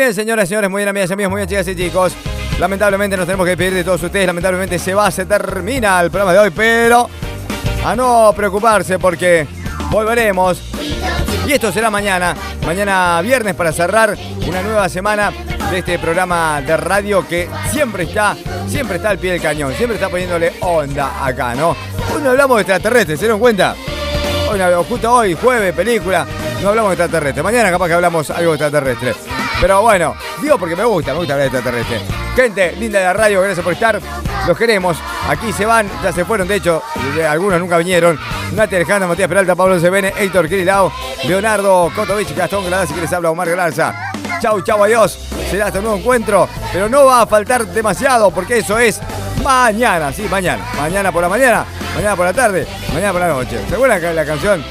bien, 0.00 0.14
señoras 0.14 0.46
y 0.46 0.48
señores, 0.48 0.70
muy 0.70 0.80
bien, 0.80 0.88
amigas 0.88 1.10
y 1.10 1.12
amigos, 1.12 1.30
muy 1.30 1.38
bien, 1.40 1.48
chicas 1.48 1.68
y 1.68 1.76
chicos. 1.76 2.14
Lamentablemente 2.58 3.18
nos 3.18 3.26
tenemos 3.26 3.44
que 3.44 3.50
despedir 3.50 3.74
de 3.74 3.84
todos 3.84 4.02
ustedes. 4.02 4.26
Lamentablemente 4.26 4.78
se 4.78 4.94
va, 4.94 5.10
se 5.10 5.26
termina 5.26 6.00
el 6.00 6.10
programa 6.10 6.32
de 6.32 6.38
hoy, 6.38 6.50
pero 6.50 7.08
a 7.84 7.94
no 7.94 8.32
preocuparse 8.34 8.98
porque 8.98 9.46
volveremos. 9.90 10.62
Y 11.46 11.52
esto 11.52 11.70
será 11.70 11.90
mañana, 11.90 12.34
mañana 12.64 13.20
viernes 13.20 13.54
para 13.54 13.72
cerrar 13.72 14.16
una 14.46 14.62
nueva 14.62 14.88
semana 14.88 15.32
de 15.70 15.78
este 15.78 15.98
programa 15.98 16.62
de 16.62 16.76
radio 16.78 17.26
que 17.28 17.48
siempre 17.70 18.04
está, 18.04 18.36
siempre 18.68 18.96
está 18.96 19.10
al 19.10 19.18
pie 19.18 19.32
del 19.32 19.42
cañón, 19.42 19.74
siempre 19.74 19.96
está 19.96 20.08
poniéndole 20.08 20.52
onda 20.62 21.26
acá, 21.26 21.54
¿no? 21.54 21.70
Hoy 22.14 22.22
no 22.22 22.30
hablamos 22.30 22.56
de 22.56 22.62
extraterrestres, 22.62 23.18
¿se 23.18 23.26
dieron 23.26 23.38
cuenta? 23.38 23.74
Hoy 24.50 24.58
no, 24.58 24.82
justo 24.84 25.12
hoy, 25.12 25.34
jueves, 25.34 25.74
película, 25.74 26.26
no 26.62 26.70
hablamos 26.70 26.96
de 26.96 27.04
extraterrestres. 27.04 27.44
Mañana 27.44 27.70
capaz 27.70 27.88
que 27.88 27.94
hablamos 27.94 28.30
algo 28.30 28.52
de 28.52 28.56
extraterrestre. 28.56 29.29
Pero 29.60 29.82
bueno, 29.82 30.16
digo 30.40 30.58
porque 30.58 30.74
me 30.74 30.84
gusta, 30.84 31.12
me 31.12 31.18
gusta 31.18 31.34
hablar 31.34 31.50
de 31.50 31.58
extraterrestres. 31.58 32.02
Gente 32.34 32.72
linda 32.76 32.98
de 32.98 33.04
la 33.04 33.12
radio, 33.12 33.42
gracias 33.42 33.62
por 33.62 33.74
estar. 33.74 34.00
Los 34.46 34.56
queremos. 34.56 34.96
Aquí 35.28 35.52
se 35.52 35.66
van, 35.66 35.88
ya 36.02 36.12
se 36.12 36.24
fueron, 36.24 36.48
de 36.48 36.56
hecho, 36.56 36.82
algunos 37.28 37.60
nunca 37.60 37.76
vinieron. 37.76 38.18
Nati 38.52 38.76
Alejandro, 38.76 39.08
Matías 39.08 39.28
Peralta, 39.28 39.54
Pablo 39.54 39.78
Sebene, 39.78 40.14
Héctor 40.16 40.48
Kirilao, 40.48 40.90
Leonardo 41.24 41.92
Kotovich, 41.94 42.34
Gastón 42.34 42.64
Gladás, 42.64 42.88
si 42.88 42.94
les 42.94 43.12
habla 43.12 43.30
Omar 43.30 43.50
Galarza. 43.50 44.12
Chau, 44.40 44.62
chau, 44.62 44.82
adiós. 44.82 45.18
Será 45.50 45.66
hasta 45.66 45.78
un 45.80 45.84
nuevo 45.84 45.98
encuentro. 45.98 46.48
Pero 46.72 46.88
no 46.88 47.04
va 47.04 47.22
a 47.22 47.26
faltar 47.26 47.66
demasiado 47.66 48.30
porque 48.30 48.58
eso 48.58 48.78
es 48.78 49.00
mañana, 49.44 50.10
sí, 50.12 50.26
mañana. 50.30 50.64
Mañana 50.78 51.12
por 51.12 51.22
la 51.22 51.28
mañana, 51.28 51.66
mañana 51.94 52.16
por 52.16 52.24
la 52.24 52.32
tarde, 52.32 52.66
mañana 52.94 53.12
por 53.12 53.20
la 53.20 53.28
noche. 53.28 53.60
¿Se 53.68 53.74
acuerdan 53.74 54.16
la 54.16 54.24
canción? 54.24 54.64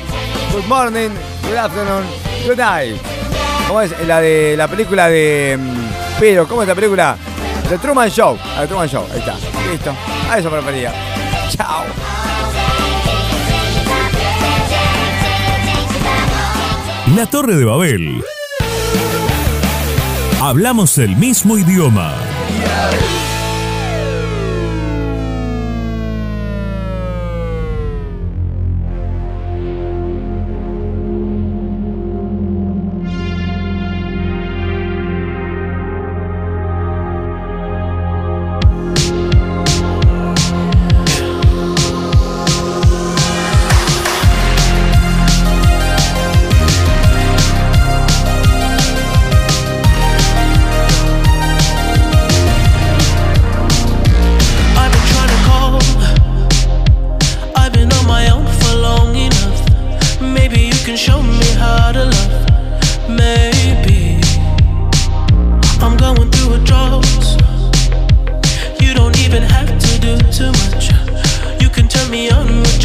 Good 0.52 0.66
morning, 0.66 1.10
good 1.48 1.58
afternoon, 1.58 2.06
good 2.48 2.58
night. 2.58 3.09
¿Cómo 3.70 3.82
es 3.82 3.94
la 4.08 4.20
de 4.20 4.56
la 4.58 4.68
película 4.68 5.08
de. 5.10 5.56
mm, 5.62 6.20
Pero, 6.20 6.48
¿cómo 6.48 6.64
es 6.64 6.68
la 6.68 6.74
película? 6.74 7.16
The 7.70 7.78
Truman 7.78 8.10
Show. 8.10 8.36
A 8.58 8.62
The 8.62 8.68
Truman 8.68 8.90
Show, 8.90 9.06
ahí 9.14 9.20
está. 9.20 9.36
Listo. 9.70 9.94
A 10.28 10.40
eso 10.40 10.50
me 10.50 10.58
refería. 10.58 10.92
Chao. 11.56 11.84
La 17.16 17.28
Torre 17.28 17.56
de 17.58 17.66
Babel. 17.66 18.24
Hablamos 20.42 20.98
el 20.98 21.16
mismo 21.16 21.56
idioma. 21.60 22.16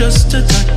just 0.05 0.35
a 0.35 0.43
touch. 0.47 0.74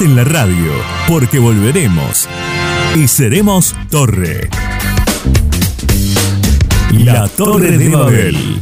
En 0.00 0.14
la 0.14 0.22
radio, 0.22 0.72
porque 1.08 1.40
volveremos 1.40 2.28
y 2.94 3.08
seremos 3.08 3.74
torre. 3.90 4.48
La 6.92 7.26
Torre 7.26 7.76
de 7.76 7.88
Babel. 7.88 8.58